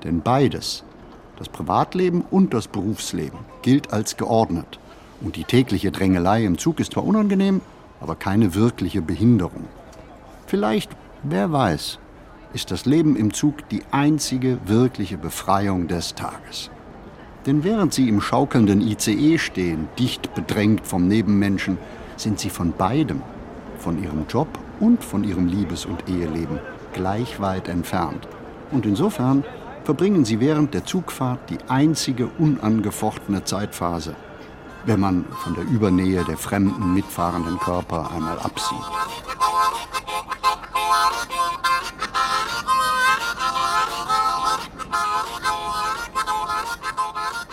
Denn 0.04 0.20
beides, 0.20 0.84
das 1.36 1.48
Privatleben 1.48 2.22
und 2.30 2.54
das 2.54 2.68
Berufsleben, 2.68 3.38
gilt 3.62 3.92
als 3.92 4.16
geordnet. 4.16 4.78
Und 5.20 5.36
die 5.36 5.44
tägliche 5.44 5.90
Drängelei 5.90 6.44
im 6.44 6.58
Zug 6.58 6.80
ist 6.80 6.92
zwar 6.92 7.04
unangenehm, 7.04 7.60
aber 8.00 8.14
keine 8.14 8.54
wirkliche 8.54 9.02
Behinderung. 9.02 9.64
Vielleicht, 10.46 10.90
wer 11.22 11.50
weiß, 11.50 11.98
ist 12.52 12.70
das 12.70 12.84
Leben 12.84 13.16
im 13.16 13.32
Zug 13.32 13.68
die 13.70 13.82
einzige 13.90 14.58
wirkliche 14.66 15.16
Befreiung 15.16 15.88
des 15.88 16.14
Tages. 16.14 16.70
Denn 17.46 17.64
während 17.64 17.92
Sie 17.92 18.08
im 18.08 18.20
schaukelnden 18.20 18.80
ICE 18.80 19.38
stehen, 19.38 19.88
dicht 19.98 20.34
bedrängt 20.34 20.86
vom 20.86 21.08
Nebenmenschen, 21.08 21.78
sind 22.16 22.38
Sie 22.38 22.50
von 22.50 22.72
beidem, 22.72 23.22
von 23.78 24.02
Ihrem 24.02 24.26
Job 24.28 24.48
und 24.80 25.02
von 25.02 25.24
Ihrem 25.24 25.48
Liebes- 25.48 25.84
und 25.84 26.08
Eheleben, 26.08 26.58
gleich 26.92 27.40
weit 27.40 27.68
entfernt. 27.68 28.28
Und 28.70 28.86
insofern 28.86 29.44
verbringen 29.84 30.24
Sie 30.24 30.40
während 30.40 30.74
der 30.74 30.84
Zugfahrt 30.84 31.50
die 31.50 31.58
einzige 31.68 32.28
unangefochtene 32.38 33.44
Zeitphase, 33.44 34.16
wenn 34.86 35.00
man 35.00 35.24
von 35.42 35.54
der 35.54 35.64
Übernähe 35.64 36.24
der 36.24 36.38
fremden 36.38 36.94
mitfahrenden 36.94 37.58
Körper 37.58 38.10
einmal 38.10 38.38
absieht. 38.38 38.78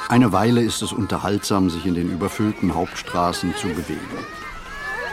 Eine 0.07 0.33
Weile 0.33 0.61
ist 0.61 0.81
es 0.81 0.91
unterhaltsam, 0.91 1.69
sich 1.69 1.85
in 1.85 1.95
den 1.95 2.11
überfüllten 2.11 2.75
Hauptstraßen 2.75 3.55
zu 3.55 3.67
bewegen. 3.67 3.99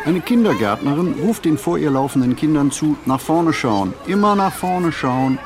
Eine 0.05 0.21
Kindergärtnerin 0.21 1.15
ruft 1.21 1.45
den 1.45 1.59
vor 1.59 1.79
ihr 1.79 1.91
laufenden 1.91 2.35
Kindern 2.35 2.71
zu, 2.71 2.97
nach 3.05 3.21
vorne 3.21 3.53
schauen, 3.53 3.95
immer 4.07 4.35
nach 4.35 4.53
vorne 4.53 4.91
schauen. 4.91 5.39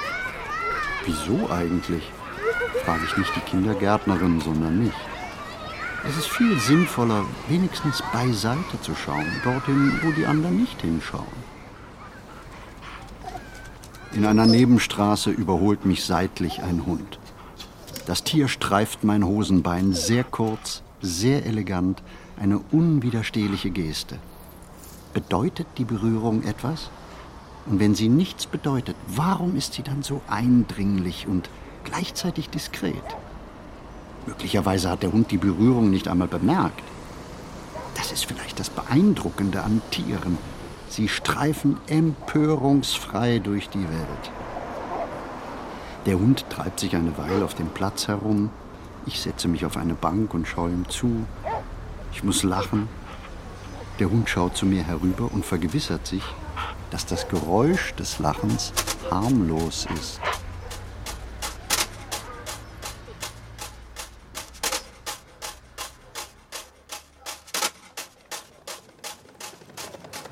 Wieso 1.05 1.51
eigentlich? 1.51 2.11
frage 2.85 3.05
ich 3.05 3.17
nicht 3.17 3.35
die 3.37 3.41
Kindergärtnerin, 3.41 4.41
sondern 4.41 4.85
mich. 4.85 4.95
Es 6.09 6.17
ist 6.17 6.29
viel 6.29 6.59
sinnvoller, 6.59 7.25
wenigstens 7.49 8.03
beiseite 8.13 8.81
zu 8.81 8.95
schauen, 8.95 9.27
dorthin, 9.45 10.01
wo 10.03 10.11
die 10.11 10.27
anderen 10.27 10.57
nicht 10.57 10.81
hinschauen. 10.81 11.53
In 14.13 14.27
einer 14.27 14.47
Nebenstraße 14.47 15.31
überholt 15.31 15.87
mich 15.87 16.05
seitlich 16.05 16.63
ein 16.63 16.87
Hund. 16.87 17.19
Das 18.07 18.25
Tier 18.25 18.49
streift 18.49 19.05
mein 19.05 19.25
Hosenbein 19.25 19.93
sehr 19.93 20.25
kurz, 20.25 20.83
sehr 21.01 21.47
elegant, 21.47 22.03
eine 22.37 22.59
unwiderstehliche 22.59 23.71
Geste. 23.71 24.19
Bedeutet 25.15 25.67
die 25.79 25.85
Berührung 25.85 26.43
etwas? 26.43 26.91
Und 27.67 27.79
wenn 27.81 27.95
sie 27.95 28.09
nichts 28.09 28.47
bedeutet, 28.47 28.97
warum 29.07 29.57
ist 29.57 29.75
sie 29.75 29.83
dann 29.83 30.03
so 30.03 30.21
eindringlich 30.29 31.27
und 31.29 31.49
gleichzeitig 31.85 32.51
diskret? 32.51 33.05
Möglicherweise 34.27 34.91
hat 34.91 35.03
der 35.03 35.13
Hund 35.13 35.31
die 35.31 35.39
Berührung 35.39 35.91
nicht 35.91 36.09
einmal 36.09 36.29
bemerkt. 36.29 36.83
Das 37.97 38.13
ist 38.13 38.27
vielleicht 38.27 38.59
das 38.59 38.71
Beeindruckende 38.71 39.63
an 39.63 39.81
Tieren. 39.91 40.39
Sie 40.89 41.09
streifen 41.09 41.79
empörungsfrei 41.87 43.39
durch 43.39 43.69
die 43.69 43.83
Welt. 43.83 44.31
Der 46.07 46.19
Hund 46.19 46.45
treibt 46.51 46.81
sich 46.81 46.97
eine 46.97 47.17
Weile 47.17 47.45
auf 47.45 47.55
dem 47.55 47.69
Platz 47.69 48.09
herum. 48.09 48.51
Ich 49.07 49.21
setze 49.21 49.49
mich 49.49 49.65
auf 49.65 49.77
eine 49.77 49.95
Bank 49.95 50.35
und 50.35 50.49
schaue 50.49 50.71
ihm 50.71 50.89
zu. 50.89 51.27
Ich 52.13 52.25
muss 52.25 52.43
lachen. 52.43 52.89
Der 53.99 54.11
Hund 54.11 54.29
schaut 54.29 54.57
zu 54.57 54.67
mir 54.67 54.83
herüber 54.83 55.31
und 55.33 55.45
vergewissert 55.45 56.07
sich, 56.07 56.23
dass 56.93 57.07
das 57.07 57.27
Geräusch 57.27 57.95
des 57.95 58.19
Lachens 58.19 58.73
harmlos 59.11 59.89
ist. 59.99 60.21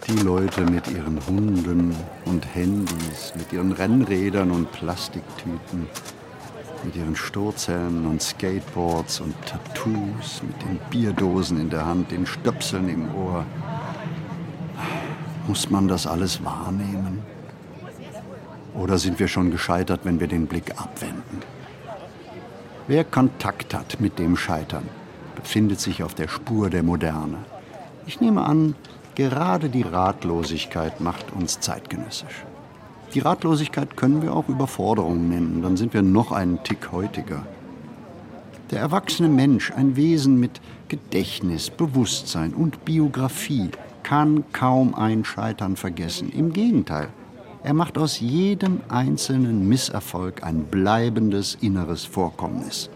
Die 0.07 0.19
Leute 0.19 0.63
mit 0.63 0.87
ihren 0.89 1.25
Hunden 1.27 1.97
und 2.27 2.55
Handys, 2.55 3.33
mit 3.37 3.53
ihren 3.53 3.73
Rennrädern 3.73 4.51
und 4.51 4.71
Plastiktüten, 4.73 5.87
mit 6.85 6.97
ihren 6.97 7.17
Sturzhelmen 7.17 8.07
und 8.07 8.21
Skateboards 8.21 9.21
und 9.21 9.35
Tattoos, 9.47 10.43
mit 10.43 10.61
den 10.63 10.79
Bierdosen 10.91 11.59
in 11.61 11.71
der 11.71 11.87
Hand, 11.87 12.11
den 12.11 12.27
Stöpseln 12.27 12.89
im 12.91 13.15
Ohr. 13.15 13.47
Muss 15.51 15.69
man 15.69 15.89
das 15.89 16.07
alles 16.07 16.45
wahrnehmen? 16.45 17.19
Oder 18.73 18.99
sind 18.99 19.19
wir 19.19 19.27
schon 19.27 19.51
gescheitert, 19.51 20.03
wenn 20.05 20.21
wir 20.21 20.29
den 20.29 20.47
Blick 20.47 20.71
abwenden? 20.81 21.43
Wer 22.87 23.03
Kontakt 23.03 23.75
hat 23.75 24.01
mit 24.01 24.21
dem 24.21 24.37
Scheitern, 24.37 24.85
befindet 25.35 25.81
sich 25.81 26.05
auf 26.05 26.15
der 26.15 26.29
Spur 26.29 26.71
der 26.71 26.85
Moderne. 26.85 27.39
Ich 28.07 28.21
nehme 28.21 28.45
an, 28.45 28.77
gerade 29.17 29.71
die 29.71 29.83
Ratlosigkeit 29.83 31.01
macht 31.01 31.33
uns 31.33 31.59
zeitgenössisch. 31.59 32.45
Die 33.13 33.19
Ratlosigkeit 33.19 33.97
können 33.97 34.23
wir 34.23 34.33
auch 34.33 34.49
Überforderung 34.49 35.29
nennen, 35.29 35.63
dann 35.63 35.77
sind 35.77 35.95
wir 35.95 36.03
noch 36.03 36.31
einen 36.31 36.63
Tick 36.63 36.93
heutiger. 36.93 37.45
Der 38.71 38.79
erwachsene 38.79 39.29
Mensch, 39.29 39.73
ein 39.73 39.97
Wesen 39.97 40.39
mit 40.39 40.61
Gedächtnis, 40.87 41.71
Bewusstsein 41.71 42.55
und 42.55 42.85
Biografie, 42.85 43.71
kann 44.11 44.43
kaum 44.51 44.93
ein 44.97 45.25
Scheitern 45.25 45.77
vergessen. 45.77 46.33
Im 46.33 46.53
Gegenteil, 46.53 47.11
er 47.63 47.75
macht 47.75 47.97
aus 47.97 48.19
jedem 48.19 48.81
einzelnen 48.89 49.69
Misserfolg 49.69 50.43
ein 50.43 50.65
bleibendes 50.65 51.57
inneres 51.61 52.07
Vorkommnis. 52.07 52.91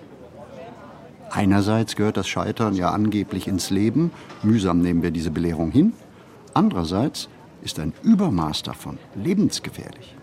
Einerseits 1.31 1.95
gehört 1.95 2.17
das 2.17 2.27
Scheitern 2.27 2.75
ja 2.75 2.91
angeblich 2.91 3.47
ins 3.47 3.71
Leben, 3.71 4.11
mühsam 4.43 4.81
nehmen 4.81 5.05
wir 5.05 5.13
diese 5.13 5.31
Belehrung 5.31 5.71
hin. 5.71 5.93
Andererseits 6.53 7.29
ist 7.63 7.79
ein 7.79 7.93
Übermaß 8.03 8.65
davon 8.65 8.99
lebensgefährlich. 9.15 10.17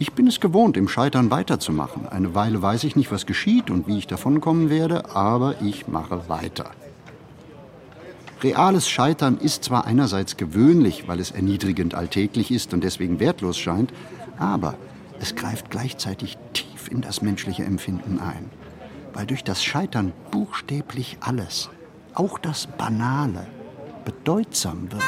Ich 0.00 0.12
bin 0.12 0.26
es 0.26 0.40
gewohnt, 0.40 0.76
im 0.76 0.88
Scheitern 0.88 1.30
weiterzumachen. 1.30 2.08
Eine 2.08 2.34
Weile 2.34 2.60
weiß 2.60 2.82
ich 2.82 2.96
nicht, 2.96 3.12
was 3.12 3.26
geschieht 3.26 3.70
und 3.70 3.86
wie 3.86 3.98
ich 3.98 4.08
davonkommen 4.08 4.70
werde, 4.70 5.14
aber 5.14 5.62
ich 5.62 5.86
mache 5.86 6.28
weiter. 6.28 6.72
Reales 8.42 8.88
Scheitern 8.88 9.38
ist 9.38 9.64
zwar 9.64 9.86
einerseits 9.86 10.36
gewöhnlich, 10.36 11.06
weil 11.06 11.20
es 11.20 11.30
erniedrigend 11.30 11.94
alltäglich 11.94 12.50
ist 12.50 12.74
und 12.74 12.82
deswegen 12.82 13.20
wertlos 13.20 13.56
scheint, 13.58 13.92
aber 14.38 14.74
es 15.20 15.36
greift 15.36 15.70
gleichzeitig 15.70 16.36
tief 16.52 16.90
in 16.90 17.02
das 17.02 17.22
menschliche 17.22 17.64
Empfinden 17.64 18.18
ein, 18.18 18.50
weil 19.12 19.26
durch 19.26 19.44
das 19.44 19.62
Scheitern 19.62 20.12
buchstäblich 20.32 21.18
alles, 21.20 21.70
auch 22.14 22.38
das 22.38 22.66
Banale, 22.66 23.46
bedeutsam 24.04 24.90
wird. 24.90 25.02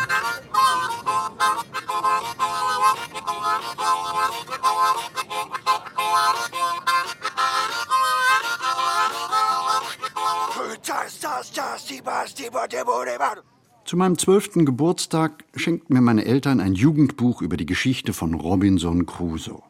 Zu 13.85 13.97
meinem 13.99 14.19
zwölften 14.19 14.65
Geburtstag 14.65 15.45
schenkten 15.55 15.95
mir 15.95 16.01
meine 16.01 16.25
Eltern 16.25 16.61
ein 16.61 16.75
Jugendbuch 16.75 17.43
über 17.43 17.57
die 17.57 17.67
Geschichte 17.67 18.13
von 18.13 18.35
Robinson 18.35 19.05
Crusoe. 19.07 19.63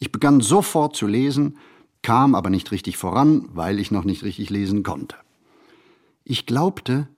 Ich 0.00 0.12
begann 0.12 0.40
sofort 0.40 0.96
zu 0.96 1.06
lesen, 1.06 1.58
kam 2.02 2.34
aber 2.34 2.50
nicht 2.50 2.72
richtig 2.72 2.96
voran, 2.96 3.48
weil 3.52 3.78
ich 3.78 3.90
noch 3.90 4.04
nicht 4.04 4.22
richtig 4.22 4.50
lesen 4.50 4.82
konnte. 4.82 5.16
Ich 6.24 6.46
glaubte, 6.46 7.08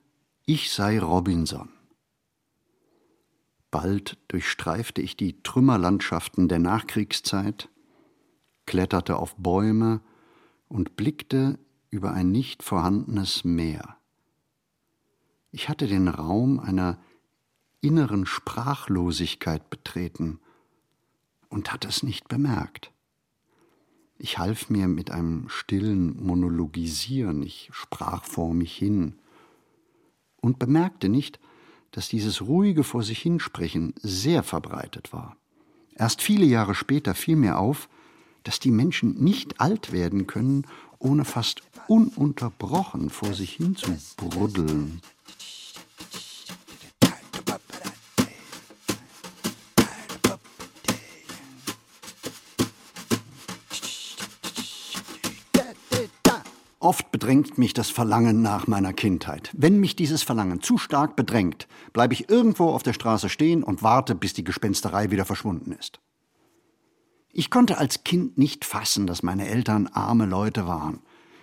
ich 0.53 0.73
sei 0.73 0.99
Robinson. 0.99 1.69
Bald 3.71 4.19
durchstreifte 4.27 5.01
ich 5.01 5.17
die 5.17 5.41
Trümmerlandschaften 5.45 6.49
der 6.49 6.59
Nachkriegszeit, 6.59 7.69
kletterte 8.67 9.15
auf 9.15 9.37
Bäume 9.37 10.01
und 10.67 10.97
blickte 10.97 11.61
über 11.91 12.15
ein 12.15 12.33
nicht 12.33 12.65
vorhandenes 12.65 13.45
Meer. 13.45 13.97
Ich 15.53 15.69
hatte 15.69 15.87
den 15.87 16.09
Raum 16.09 16.59
einer 16.59 16.99
inneren 17.81 18.27
Sprachlosigkeit 18.27 19.71
betreten 19.71 20.41
und 21.49 21.73
hatte 21.73 21.87
es 21.87 22.03
nicht 22.03 22.27
bemerkt. 22.27 22.91
Ich 24.19 24.39
half 24.39 24.69
mir 24.69 24.89
mit 24.89 25.13
einem 25.13 25.49
stillen 25.49 26.21
Monologisieren, 26.21 27.41
ich 27.41 27.69
sprach 27.71 28.25
vor 28.25 28.53
mich 28.53 28.77
hin 28.77 29.15
und 30.41 30.59
bemerkte 30.59 31.09
nicht, 31.09 31.39
dass 31.91 32.09
dieses 32.09 32.43
ruhige 32.43 32.85
Vor 32.85 33.03
sich 33.03 33.21
hinsprechen 33.21 33.95
sehr 34.01 34.43
verbreitet 34.43 35.13
war. 35.13 35.37
Erst 35.95 36.23
viele 36.23 36.47
Jahre 36.47 36.75
später 36.75 37.15
fiel 37.15 37.37
mir 37.37 37.59
auf, 37.59 37.89
dass 38.45 38.61
die 38.61 38.71
Menschen 38.71 39.23
nicht 39.23 39.61
alt 39.61 39.93
werden 39.93 40.27
können, 40.27 40.67
ohne 40.99 41.25
fast 41.25 41.63
ununterbrochen 41.89 43.11
vor 43.11 43.35
sich 43.35 43.53
hin 43.53 43.77
zu 43.77 43.97
bruddeln. 44.17 45.01
Oft 56.83 57.13
bedrängt 57.13 57.59
mich 57.59 57.75
das 57.75 57.91
Verlangen 57.91 58.41
nach 58.41 58.67
meiner 58.67 58.95
Kindheit. 58.95 59.51
Wenn 59.53 59.81
mich 59.81 59.97
dieses 59.97 60.23
Verlangen 60.23 60.63
zu 60.63 60.79
stark 60.79 61.15
bedrängt, 61.15 61.69
bleibe 61.93 62.15
ich 62.15 62.31
irgendwo 62.31 62.71
auf 62.71 62.83
der 62.83 62.95
Straße 62.95 63.29
stehen 63.29 63.63
und 63.63 63.83
warte, 63.83 64.15
bis 64.15 64.33
die 64.33 64.45
Gespensterei 64.45 65.11
wieder 65.11 65.27
verschwunden 65.27 65.73
ist. 65.73 66.01
Ich 67.35 67.51
konnte 67.51 67.77
als 67.77 68.03
Kind 68.03 68.39
nicht 68.39 68.65
fassen, 68.65 69.07
dass 69.07 69.23
meine 69.23 69.47
Eltern 69.47 69.89
arme 69.89 70.25
Leute 70.25 70.67
waren. 70.67 71.01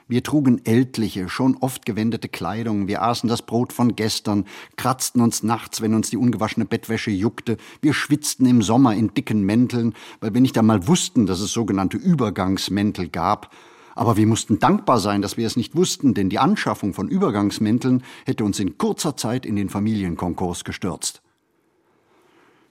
Wir 0.08 0.24
trugen 0.24 0.66
ältliche, 0.66 1.30
schon 1.30 1.56
oft 1.58 1.86
gewendete 1.86 2.30
Kleidung, 2.30 2.88
wir 2.88 3.04
aßen 3.04 3.30
das 3.30 3.44
Brot 3.44 3.74
von 3.74 3.96
gestern, 3.96 4.46
kratzten 4.76 5.22
uns 5.22 5.44
nachts, 5.44 5.82
wenn 5.82 5.94
uns 5.94 6.10
die 6.10 6.18
ungewaschene 6.18 6.66
Bettwäsche 6.66 7.12
juckte, 7.12 7.58
wir 7.82 7.94
schwitzten 7.94 8.48
im 8.48 8.64
Sommer 8.64 8.96
in 8.96 9.14
dicken 9.14 9.44
Mänteln, 9.44 9.94
weil 10.20 10.34
wir 10.34 10.42
nicht 10.42 10.58
einmal 10.58 10.88
wussten, 10.88 11.28
dass 11.28 11.42
es 11.42 11.52
sogenannte 11.52 11.98
Übergangsmäntel 11.98 13.10
gab, 13.10 13.54
aber 13.98 14.16
wir 14.16 14.28
mussten 14.28 14.60
dankbar 14.60 15.00
sein, 15.00 15.24
dass 15.24 15.38
wir 15.38 15.48
es 15.48 15.56
nicht 15.56 15.76
wussten, 15.76 16.14
denn 16.14 16.30
die 16.30 16.38
Anschaffung 16.38 16.94
von 16.94 17.08
Übergangsmänteln 17.08 18.04
hätte 18.26 18.44
uns 18.44 18.60
in 18.60 18.78
kurzer 18.78 19.18
Zeit 19.18 19.44
in 19.44 19.56
den 19.56 19.70
Familienkonkurs 19.70 20.64
gestürzt. 20.64 21.24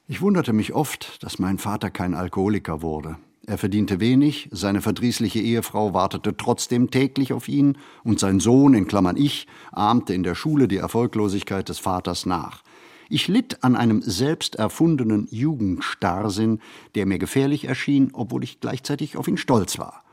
Ich 0.07 0.23
wunderte 0.23 0.53
mich 0.53 0.73
oft, 0.73 1.21
dass 1.25 1.41
mein 1.41 1.59
Vater 1.59 1.91
kein 1.91 2.15
Alkoholiker 2.15 2.81
wurde. 2.81 3.17
Er 3.45 3.59
verdiente 3.59 3.99
wenig, 3.99 4.49
seine 4.53 4.81
verdrießliche 4.81 5.41
Ehefrau 5.41 5.93
wartete 5.93 6.37
trotzdem 6.37 6.93
täglich 6.93 7.33
auf 7.33 7.49
ihn, 7.49 7.77
und 8.05 8.21
sein 8.21 8.39
Sohn, 8.39 8.75
in 8.75 8.87
Klammern 8.87 9.17
ich, 9.17 9.49
ahmte 9.73 10.15
in 10.15 10.23
der 10.23 10.37
Schule 10.37 10.69
die 10.69 10.77
Erfolglosigkeit 10.77 11.69
des 11.69 11.81
Vaters 11.81 12.25
nach. 12.25 12.63
Ich 13.09 13.27
litt 13.27 13.65
an 13.65 13.75
einem 13.75 14.01
selbst 14.01 14.55
erfundenen 14.55 15.27
Jugendstarrsinn, 15.33 16.61
der 16.95 17.07
mir 17.07 17.19
gefährlich 17.19 17.65
erschien, 17.65 18.11
obwohl 18.13 18.45
ich 18.45 18.61
gleichzeitig 18.61 19.17
auf 19.17 19.27
ihn 19.27 19.39
stolz 19.39 19.81
war. 19.81 20.06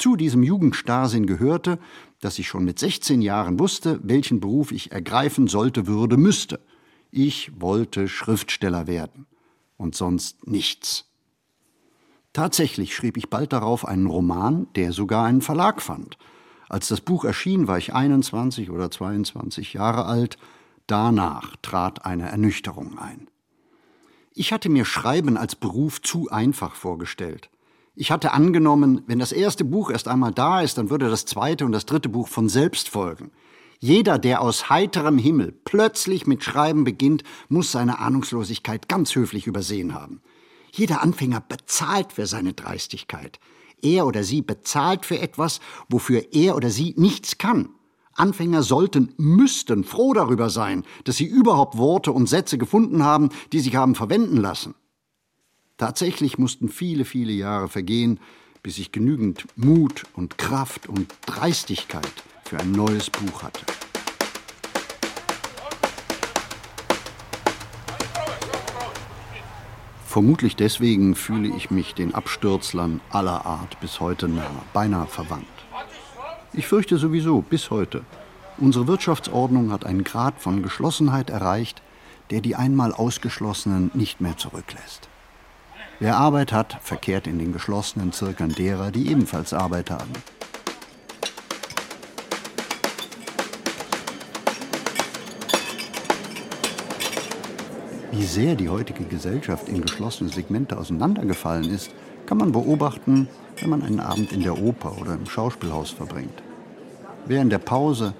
Zu 0.00 0.16
diesem 0.16 0.42
Jugendstarrsinn 0.42 1.26
gehörte, 1.26 1.78
dass 2.20 2.38
ich 2.38 2.48
schon 2.48 2.64
mit 2.64 2.78
16 2.78 3.20
Jahren 3.20 3.58
wusste, 3.58 4.00
welchen 4.02 4.40
Beruf 4.40 4.72
ich 4.72 4.92
ergreifen 4.92 5.46
sollte, 5.46 5.86
würde, 5.86 6.16
müsste. 6.16 6.58
Ich 7.10 7.52
wollte 7.60 8.08
Schriftsteller 8.08 8.86
werden 8.86 9.26
und 9.76 9.94
sonst 9.94 10.46
nichts. 10.46 11.04
Tatsächlich 12.32 12.94
schrieb 12.94 13.18
ich 13.18 13.28
bald 13.28 13.52
darauf 13.52 13.86
einen 13.86 14.06
Roman, 14.06 14.68
der 14.74 14.92
sogar 14.92 15.26
einen 15.26 15.42
Verlag 15.42 15.82
fand. 15.82 16.16
Als 16.70 16.88
das 16.88 17.02
Buch 17.02 17.26
erschien, 17.26 17.68
war 17.68 17.76
ich 17.76 17.92
21 17.92 18.70
oder 18.70 18.90
22 18.90 19.74
Jahre 19.74 20.06
alt. 20.06 20.38
Danach 20.86 21.56
trat 21.60 22.06
eine 22.06 22.30
Ernüchterung 22.30 22.98
ein. 22.98 23.28
Ich 24.32 24.54
hatte 24.54 24.70
mir 24.70 24.86
Schreiben 24.86 25.36
als 25.36 25.56
Beruf 25.56 26.00
zu 26.00 26.30
einfach 26.30 26.74
vorgestellt. 26.74 27.50
Ich 27.94 28.10
hatte 28.10 28.32
angenommen, 28.32 29.02
wenn 29.06 29.18
das 29.18 29.32
erste 29.32 29.64
Buch 29.64 29.90
erst 29.90 30.08
einmal 30.08 30.32
da 30.32 30.62
ist, 30.62 30.78
dann 30.78 30.90
würde 30.90 31.10
das 31.10 31.24
zweite 31.24 31.64
und 31.64 31.72
das 31.72 31.86
dritte 31.86 32.08
Buch 32.08 32.28
von 32.28 32.48
selbst 32.48 32.88
folgen. 32.88 33.32
Jeder, 33.80 34.18
der 34.18 34.42
aus 34.42 34.68
heiterem 34.68 35.18
Himmel 35.18 35.52
plötzlich 35.64 36.26
mit 36.26 36.44
Schreiben 36.44 36.84
beginnt, 36.84 37.24
muss 37.48 37.72
seine 37.72 37.98
Ahnungslosigkeit 37.98 38.88
ganz 38.88 39.14
höflich 39.14 39.46
übersehen 39.46 39.94
haben. 39.94 40.20
Jeder 40.72 41.02
Anfänger 41.02 41.40
bezahlt 41.40 42.12
für 42.12 42.26
seine 42.26 42.52
Dreistigkeit. 42.52 43.40
Er 43.82 44.06
oder 44.06 44.22
sie 44.22 44.42
bezahlt 44.42 45.06
für 45.06 45.18
etwas, 45.18 45.60
wofür 45.88 46.32
er 46.32 46.56
oder 46.56 46.70
sie 46.70 46.94
nichts 46.96 47.38
kann. 47.38 47.70
Anfänger 48.14 48.62
sollten, 48.62 49.14
müssten 49.16 49.84
froh 49.84 50.12
darüber 50.12 50.50
sein, 50.50 50.84
dass 51.04 51.16
sie 51.16 51.26
überhaupt 51.26 51.78
Worte 51.78 52.12
und 52.12 52.28
Sätze 52.28 52.58
gefunden 52.58 53.02
haben, 53.02 53.30
die 53.52 53.60
sich 53.60 53.76
haben 53.76 53.94
verwenden 53.94 54.36
lassen. 54.36 54.74
Tatsächlich 55.80 56.36
mussten 56.36 56.68
viele, 56.68 57.06
viele 57.06 57.32
Jahre 57.32 57.66
vergehen, 57.70 58.20
bis 58.62 58.76
ich 58.76 58.92
genügend 58.92 59.46
Mut 59.56 60.04
und 60.14 60.36
Kraft 60.36 60.90
und 60.90 61.06
Dreistigkeit 61.24 62.12
für 62.44 62.58
ein 62.58 62.72
neues 62.72 63.08
Buch 63.08 63.42
hatte. 63.42 63.64
Vermutlich 70.04 70.54
deswegen 70.54 71.14
fühle 71.14 71.48
ich 71.48 71.70
mich 71.70 71.94
den 71.94 72.14
Abstürzlern 72.14 73.00
aller 73.08 73.46
Art 73.46 73.80
bis 73.80 74.00
heute 74.00 74.28
nah, 74.28 74.50
beinahe 74.74 75.06
verwandt. 75.06 75.46
Ich 76.52 76.66
fürchte 76.66 76.98
sowieso 76.98 77.40
bis 77.40 77.70
heute, 77.70 78.04
unsere 78.58 78.86
Wirtschaftsordnung 78.86 79.72
hat 79.72 79.86
einen 79.86 80.04
Grad 80.04 80.42
von 80.42 80.62
Geschlossenheit 80.62 81.30
erreicht, 81.30 81.80
der 82.28 82.42
die 82.42 82.54
einmal 82.54 82.92
Ausgeschlossenen 82.92 83.90
nicht 83.94 84.20
mehr 84.20 84.36
zurücklässt. 84.36 85.09
Wer 86.02 86.16
Arbeit 86.16 86.50
hat, 86.50 86.78
verkehrt 86.80 87.26
in 87.26 87.38
den 87.38 87.52
geschlossenen 87.52 88.10
Zirkeln 88.12 88.54
derer, 88.54 88.90
die 88.90 89.10
ebenfalls 89.10 89.52
Arbeit 89.52 89.90
haben. 89.90 90.10
Wie 98.12 98.24
sehr 98.24 98.54
die 98.54 98.70
heutige 98.70 99.04
Gesellschaft 99.04 99.68
in 99.68 99.82
geschlossene 99.82 100.30
Segmente 100.30 100.78
auseinandergefallen 100.78 101.68
ist, 101.68 101.90
kann 102.24 102.38
man 102.38 102.52
beobachten, 102.52 103.28
wenn 103.58 103.68
man 103.68 103.82
einen 103.82 104.00
Abend 104.00 104.32
in 104.32 104.42
der 104.42 104.58
Oper 104.58 104.96
oder 104.98 105.12
im 105.12 105.26
Schauspielhaus 105.26 105.90
verbringt. 105.90 106.42
Wer 107.26 107.42
in 107.42 107.50
der 107.50 107.58
Pause 107.58 108.14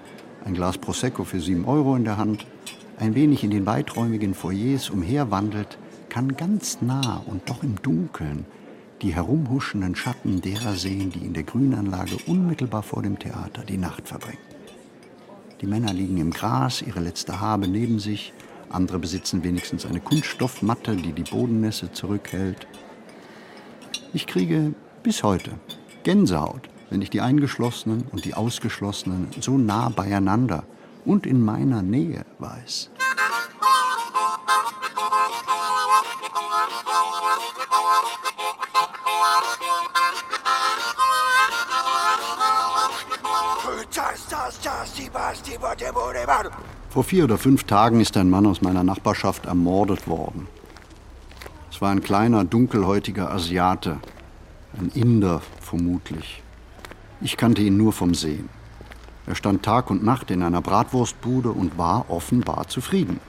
ein 0.45 0.53
Glas 0.53 0.77
Prosecco 0.77 1.23
für 1.23 1.39
7 1.39 1.65
Euro 1.65 1.95
in 1.95 2.03
der 2.03 2.17
Hand, 2.17 2.45
ein 2.99 3.15
wenig 3.15 3.43
in 3.43 3.49
den 3.49 3.65
weiträumigen 3.65 4.35
Foyers 4.35 4.91
umherwandelt, 4.91 5.79
kann 6.11 6.35
ganz 6.35 6.81
nah 6.81 7.23
und 7.25 7.49
doch 7.49 7.63
im 7.63 7.81
Dunkeln 7.81 8.45
die 9.01 9.15
herumhuschenden 9.15 9.95
Schatten 9.95 10.41
derer 10.41 10.75
sehen, 10.75 11.09
die 11.09 11.25
in 11.25 11.33
der 11.33 11.43
Grünanlage 11.43 12.17
unmittelbar 12.27 12.83
vor 12.83 13.01
dem 13.01 13.17
Theater 13.17 13.63
die 13.63 13.77
Nacht 13.77 14.09
verbringen. 14.09 14.37
Die 15.61 15.67
Männer 15.67 15.93
liegen 15.93 16.17
im 16.17 16.31
Gras, 16.31 16.81
ihre 16.81 16.99
letzte 16.99 17.39
Habe 17.39 17.69
neben 17.69 17.97
sich, 17.99 18.33
andere 18.69 18.99
besitzen 18.99 19.45
wenigstens 19.45 19.85
eine 19.85 20.01
Kunststoffmatte, 20.01 20.97
die 20.97 21.13
die 21.13 21.23
Bodennässe 21.23 21.93
zurückhält. 21.93 22.67
Ich 24.13 24.27
kriege 24.27 24.73
bis 25.03 25.23
heute 25.23 25.51
Gänsehaut, 26.03 26.67
wenn 26.89 27.01
ich 27.01 27.09
die 27.09 27.21
Eingeschlossenen 27.21 28.03
und 28.11 28.25
die 28.25 28.33
Ausgeschlossenen 28.33 29.27
so 29.39 29.57
nah 29.57 29.87
beieinander 29.87 30.65
und 31.05 31.25
in 31.25 31.41
meiner 31.41 31.81
Nähe 31.81 32.25
weiß. 32.37 32.91
Vor 46.89 47.03
vier 47.03 47.23
oder 47.23 47.37
fünf 47.37 47.63
Tagen 47.63 47.99
ist 48.01 48.17
ein 48.17 48.29
Mann 48.29 48.45
aus 48.45 48.61
meiner 48.61 48.83
Nachbarschaft 48.83 49.45
ermordet 49.45 50.07
worden. 50.07 50.47
Es 51.71 51.81
war 51.81 51.91
ein 51.91 52.03
kleiner, 52.03 52.43
dunkelhäutiger 52.43 53.31
Asiate, 53.31 53.99
ein 54.77 54.89
Inder 54.93 55.41
vermutlich. 55.59 56.43
Ich 57.21 57.37
kannte 57.37 57.61
ihn 57.61 57.77
nur 57.77 57.93
vom 57.93 58.13
Sehen. 58.13 58.49
Er 59.25 59.35
stand 59.35 59.63
Tag 59.63 59.89
und 59.89 60.03
Nacht 60.03 60.31
in 60.31 60.43
einer 60.43 60.61
Bratwurstbude 60.61 61.51
und 61.51 61.77
war 61.77 62.09
offenbar 62.09 62.67
zufrieden. 62.67 63.19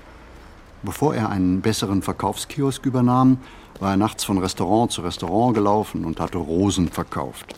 Bevor 0.83 1.15
er 1.15 1.31
einen 1.31 1.61
besseren 1.61 2.03
Verkaufskiosk 2.03 2.85
übernahm, 2.87 3.39
war 3.79 3.93
er 3.93 3.97
nachts 3.97 4.25
von 4.25 4.39
Restaurant 4.39 4.91
zu 4.91 5.03
Restaurant 5.03 5.55
gelaufen 5.55 6.05
und 6.05 6.21
hatte 6.21 6.39
Rosen 6.39 6.89
verkauft. 6.89 7.55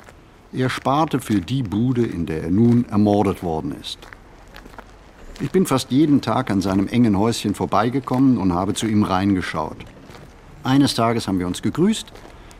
Er 0.52 0.70
sparte 0.70 1.20
für 1.20 1.40
die 1.40 1.62
Bude, 1.62 2.04
in 2.04 2.26
der 2.26 2.44
er 2.44 2.50
nun 2.50 2.84
ermordet 2.84 3.42
worden 3.42 3.74
ist. 3.80 3.98
Ich 5.40 5.50
bin 5.50 5.66
fast 5.66 5.90
jeden 5.90 6.20
Tag 6.20 6.50
an 6.50 6.60
seinem 6.60 6.86
engen 6.86 7.18
Häuschen 7.18 7.54
vorbeigekommen 7.54 8.38
und 8.38 8.52
habe 8.52 8.74
zu 8.74 8.86
ihm 8.86 9.02
reingeschaut. 9.02 9.78
Eines 10.62 10.94
Tages 10.94 11.26
haben 11.26 11.40
wir 11.40 11.46
uns 11.46 11.60
gegrüßt. 11.60 12.06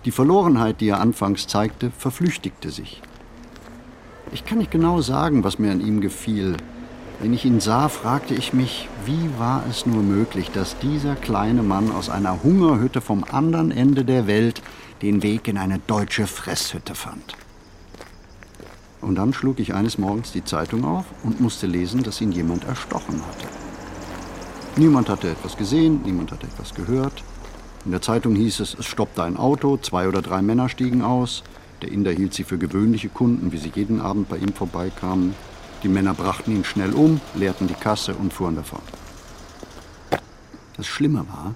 Die 0.04 0.10
Verlorenheit, 0.10 0.80
die 0.80 0.88
er 0.88 1.00
anfangs 1.00 1.46
zeigte, 1.46 1.90
verflüchtigte 1.96 2.70
sich. 2.70 3.00
Ich 4.32 4.44
kann 4.44 4.58
nicht 4.58 4.72
genau 4.72 5.00
sagen, 5.00 5.44
was 5.44 5.58
mir 5.58 5.70
an 5.70 5.80
ihm 5.80 6.00
gefiel. 6.00 6.56
Wenn 7.20 7.32
ich 7.32 7.44
ihn 7.44 7.60
sah, 7.60 7.88
fragte 7.88 8.34
ich 8.34 8.52
mich, 8.52 8.88
wie 9.06 9.30
war 9.38 9.64
es 9.70 9.86
nur 9.86 10.02
möglich, 10.02 10.50
dass 10.50 10.78
dieser 10.78 11.14
kleine 11.14 11.62
Mann 11.62 11.92
aus 11.92 12.10
einer 12.10 12.42
Hungerhütte 12.42 13.00
vom 13.00 13.24
anderen 13.24 13.70
Ende 13.70 14.04
der 14.04 14.26
Welt 14.26 14.62
den 15.00 15.22
Weg 15.22 15.48
in 15.48 15.56
eine 15.56 15.78
deutsche 15.78 16.26
Fresshütte 16.26 16.94
fand. 16.94 17.36
Und 19.00 19.16
dann 19.16 19.32
schlug 19.32 19.60
ich 19.60 19.74
eines 19.74 19.98
Morgens 19.98 20.32
die 20.32 20.44
Zeitung 20.44 20.84
auf 20.84 21.04
und 21.22 21.40
musste 21.40 21.66
lesen, 21.66 22.02
dass 22.02 22.20
ihn 22.20 22.32
jemand 22.32 22.64
erstochen 22.64 23.20
hatte. 23.26 23.46
Niemand 24.76 25.08
hatte 25.08 25.30
etwas 25.30 25.56
gesehen, 25.56 26.00
niemand 26.04 26.32
hatte 26.32 26.46
etwas 26.46 26.74
gehört. 26.74 27.22
In 27.84 27.90
der 27.90 28.02
Zeitung 28.02 28.34
hieß 28.34 28.60
es, 28.60 28.74
es 28.74 28.86
stoppte 28.86 29.22
ein 29.22 29.36
Auto, 29.36 29.76
zwei 29.76 30.08
oder 30.08 30.22
drei 30.22 30.42
Männer 30.42 30.68
stiegen 30.68 31.02
aus. 31.02 31.44
Der 31.82 31.92
Inder 31.92 32.12
hielt 32.12 32.34
sie 32.34 32.44
für 32.44 32.58
gewöhnliche 32.58 33.10
Kunden, 33.10 33.52
wie 33.52 33.58
sie 33.58 33.72
jeden 33.74 34.00
Abend 34.00 34.28
bei 34.28 34.38
ihm 34.38 34.52
vorbeikamen. 34.52 35.34
Die 35.84 35.90
Männer 35.90 36.14
brachten 36.14 36.50
ihn 36.50 36.64
schnell 36.64 36.94
um, 36.94 37.20
leerten 37.34 37.68
die 37.68 37.74
Kasse 37.74 38.14
und 38.14 38.32
fuhren 38.32 38.56
davon. 38.56 38.80
Das 40.78 40.86
Schlimme 40.86 41.26
war, 41.28 41.54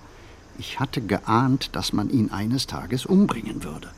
ich 0.59 0.79
hatte 0.79 1.01
geahnt, 1.01 1.70
dass 1.74 1.95
man 1.95 2.11
ihn 2.11 2.31
eines 2.31 2.66
Tages 2.66 3.07
umbringen 3.07 3.64
würde. 3.64 3.89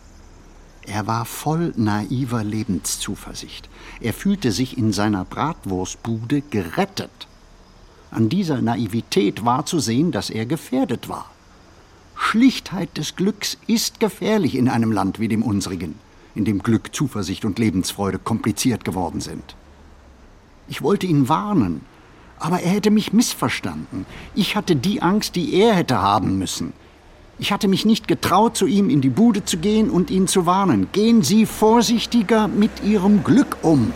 Er 0.87 1.09
war 1.09 1.25
voll 1.25 1.73
naiver 1.77 2.45
Lebenszuversicht. 2.45 3.69
Er 4.01 4.15
fühlte 4.15 4.53
sich 4.53 4.79
in 4.79 4.93
seiner 4.93 5.25
Bratwurstbude 5.25 6.43
gerettet. 6.43 7.27
An 8.13 8.29
dieser 8.29 8.63
Naivität 8.63 9.45
war 9.45 9.67
zu 9.67 9.81
sehen, 9.81 10.13
dass 10.13 10.31
er 10.31 10.47
gefährdet 10.47 11.09
war. 11.09 11.29
Schlichtheit 12.15 12.97
des 12.97 13.17
Glücks 13.17 13.59
ist 13.67 13.99
gefährlich 13.99 14.55
in 14.55 14.69
einem 14.69 14.93
Land 14.93 15.19
wie 15.19 15.29
dem 15.29 15.43
unsrigen, 15.43 15.99
in 16.37 16.45
dem 16.45 16.63
Glück, 16.63 16.95
Zuversicht 16.95 17.45
und 17.45 17.59
Lebensfreude 17.59 18.19
kompliziert 18.19 18.85
geworden 18.85 19.21
sind. 19.21 19.57
Ich 20.71 20.83
wollte 20.83 21.07
ihn 21.07 21.29
warnen, 21.29 21.81
aber 22.39 22.61
er 22.61 22.71
hätte 22.71 22.93
mich 22.93 23.13
missverstanden. 23.13 24.07
Ich 24.37 24.55
hatte 24.55 24.77
die 24.77 25.03
Angst, 25.03 25.35
die 25.35 25.53
er 25.53 25.75
hätte 25.75 26.01
haben 26.01 26.39
müssen. 26.39 26.73
Ich 27.41 27.53
hatte 27.53 27.67
mich 27.67 27.85
nicht 27.85 28.07
getraut, 28.07 28.57
zu 28.57 28.67
ihm 28.67 28.89
in 28.89 29.01
die 29.01 29.09
Bude 29.09 29.45
zu 29.45 29.59
gehen 29.59 29.91
und 29.91 30.11
ihn 30.11 30.29
zu 30.29 30.47
warnen. 30.47 30.89
Gehen 30.93 31.23
Sie 31.23 31.45
vorsichtiger 31.45 32.47
mit 32.47 32.71
Ihrem 32.85 33.25
Glück 33.25 33.57
um. 33.63 33.93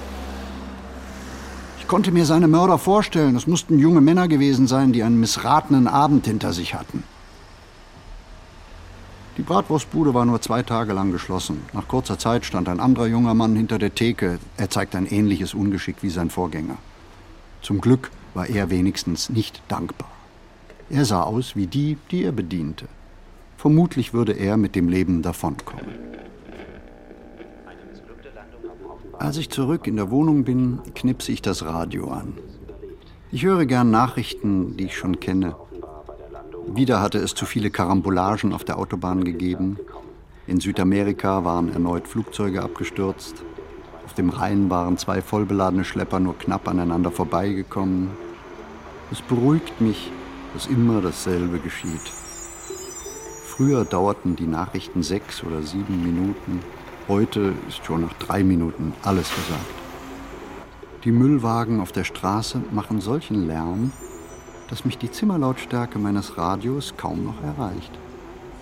Ich 1.79 1.87
konnte 1.87 2.11
mir 2.11 2.25
seine 2.25 2.49
Mörder 2.49 2.79
vorstellen. 2.79 3.37
Es 3.37 3.47
mussten 3.47 3.79
junge 3.79 4.01
Männer 4.01 4.27
gewesen 4.27 4.67
sein, 4.67 4.93
die 4.93 5.05
einen 5.05 5.21
missratenen 5.21 5.87
Abend 5.87 6.27
hinter 6.27 6.53
sich 6.53 6.75
hatten. 6.75 7.05
Die 9.37 9.43
Bratwurstbude 9.43 10.15
war 10.15 10.25
nur 10.25 10.41
zwei 10.41 10.63
Tage 10.63 10.93
lang 10.93 11.11
geschlossen. 11.11 11.63
Nach 11.73 11.89
kurzer 11.89 12.19
Zeit 12.19 12.45
stand 12.45 12.69
ein 12.69 12.79
anderer 12.79 13.07
junger 13.07 13.35
Mann 13.35 13.57
hinter 13.57 13.79
der 13.79 13.95
Theke. 13.95 14.39
Er 14.57 14.71
zeigte 14.71 14.97
ein 14.97 15.07
ähnliches 15.07 15.55
Ungeschick 15.55 15.97
wie 16.03 16.11
sein 16.11 16.31
Vorgänger. 16.31 16.77
Zum 17.61 17.81
Glück 17.81 18.11
war 18.35 18.49
er 18.49 18.71
wenigstens 18.71 19.31
nicht 19.31 19.61
dankbar. 19.67 20.11
Er 20.89 21.05
sah 21.05 21.23
aus 21.23 21.57
wie 21.57 21.67
die, 21.67 21.97
die 22.11 22.23
er 22.23 22.33
bediente. 22.33 22.87
Vermutlich 23.57 24.13
würde 24.13 24.33
er 24.33 24.57
mit 24.57 24.77
dem 24.77 24.89
Leben 24.89 25.23
davonkommen. 25.23 25.87
Als 29.19 29.37
ich 29.37 29.51
zurück 29.51 29.87
in 29.87 29.97
der 29.97 30.11
Wohnung 30.11 30.45
bin, 30.45 30.81
knipse 30.95 31.33
ich 31.33 31.43
das 31.43 31.65
Radio 31.65 32.09
an. 32.09 32.35
Ich 33.33 33.45
höre 33.45 33.67
gern 33.67 33.91
Nachrichten, 33.91 34.77
die 34.77 34.85
ich 34.85 34.97
schon 34.97 35.19
kenne. 35.19 35.57
Wieder 36.67 37.01
hatte 37.01 37.19
es 37.19 37.35
zu 37.35 37.47
viele 37.47 37.71
Karambolagen 37.71 38.53
auf 38.53 38.65
der 38.65 38.79
Autobahn 38.79 39.25
gegeben. 39.25 39.79
In 40.47 40.61
Südamerika 40.61 41.45
waren 41.45 41.73
erneut 41.73 42.09
Flugzeuge 42.09 42.63
abgestürzt. 42.63 43.43
Auf 44.05 44.15
dem 44.15 44.31
Rhein 44.31 44.71
waren 44.71 44.99
zwei 44.99 45.23
vollbeladene 45.23 45.85
Schlepper 45.85 46.21
nur 46.21 46.39
knapp 46.39 46.67
aneinander 46.69 47.11
vorbeigekommen. 47.11 48.11
Es 49.13 49.21
beruhigt 49.21 49.81
mich, 49.81 50.11
dass 50.53 50.67
immer 50.67 51.01
dasselbe 51.01 51.59
geschieht. 51.59 52.13
Früher 53.45 53.85
dauerten 53.85 54.35
die 54.35 54.47
Nachrichten 54.47 55.03
sechs 55.03 55.45
oder 55.45 55.63
sieben 55.63 56.03
Minuten. 56.03 56.61
Heute 57.09 57.53
ist 57.69 57.85
schon 57.85 58.03
nach 58.03 58.15
drei 58.15 58.43
Minuten 58.43 58.93
alles 59.03 59.29
gesagt. 59.35 59.75
Die 61.05 61.13
Müllwagen 61.13 61.81
auf 61.81 61.93
der 61.93 62.05
Straße 62.05 62.63
machen 62.73 63.01
solchen 63.01 63.47
Lärm, 63.47 63.93
dass 64.69 64.85
mich 64.85 64.99
die 64.99 65.11
Zimmerlautstärke 65.11 65.99
meines 65.99 66.37
Radios 66.39 66.95
kaum 66.97 67.25
noch 67.25 67.43
erreicht. 67.43 67.91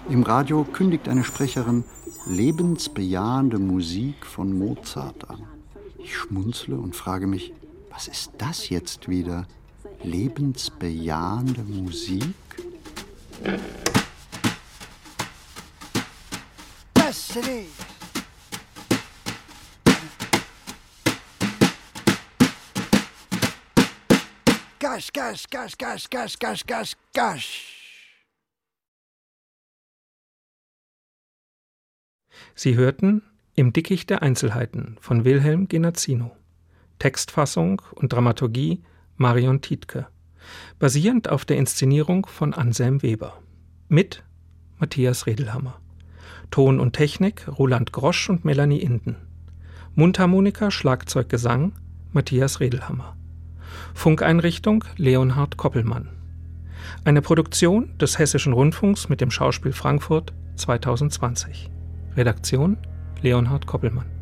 Im 0.08 0.22
Radio 0.22 0.64
kündigt 0.64 1.08
eine 1.08 1.24
Sprecherin 1.24 1.84
lebensbejahende 2.26 3.58
Musik 3.58 4.26
von 4.26 4.58
Mozart 4.58 5.28
an. 5.30 5.42
Ich 5.98 6.16
schmunzle 6.16 6.76
und 6.76 6.96
frage 6.96 7.26
mich, 7.26 7.52
was 7.90 8.08
ist 8.08 8.32
das 8.38 8.68
jetzt 8.68 9.08
wieder? 9.08 9.46
Lebensbejahende 10.02 11.62
Musik? 11.62 12.34
City. 17.32 17.91
Gas, 24.82 25.12
gas, 25.12 25.46
gas, 25.48 25.78
gas, 25.78 26.10
gas, 26.10 26.36
gas, 26.40 26.66
gas, 26.66 26.96
gas. 27.14 27.44
Sie 32.56 32.74
hörten 32.74 33.22
Im 33.54 33.72
Dickicht 33.72 34.10
der 34.10 34.22
Einzelheiten 34.22 34.96
von 35.00 35.24
Wilhelm 35.24 35.68
Genazzino. 35.68 36.36
Textfassung 36.98 37.80
und 37.94 38.12
Dramaturgie 38.12 38.82
Marion 39.14 39.60
Tietke. 39.60 40.08
Basierend 40.80 41.28
auf 41.28 41.44
der 41.44 41.58
Inszenierung 41.58 42.26
von 42.26 42.52
Anselm 42.52 43.04
Weber. 43.04 43.40
Mit 43.88 44.24
Matthias 44.78 45.26
Redelhammer. 45.26 45.80
Ton 46.50 46.80
und 46.80 46.94
Technik 46.94 47.46
Roland 47.46 47.92
Grosch 47.92 48.28
und 48.28 48.44
Melanie 48.44 48.82
Inden. 48.82 49.14
Mundharmonika, 49.94 50.72
Schlagzeug, 50.72 51.28
Gesang 51.28 51.70
Matthias 52.12 52.58
Redelhammer. 52.58 53.16
Funkeinrichtung 53.94 54.84
Leonhard 54.96 55.56
Koppelmann. 55.56 56.08
Eine 57.04 57.22
Produktion 57.22 57.96
des 57.98 58.18
Hessischen 58.18 58.52
Rundfunks 58.52 59.08
mit 59.08 59.20
dem 59.20 59.30
Schauspiel 59.30 59.72
Frankfurt 59.72 60.32
2020. 60.56 61.70
Redaktion 62.16 62.76
Leonhard 63.22 63.66
Koppelmann. 63.66 64.21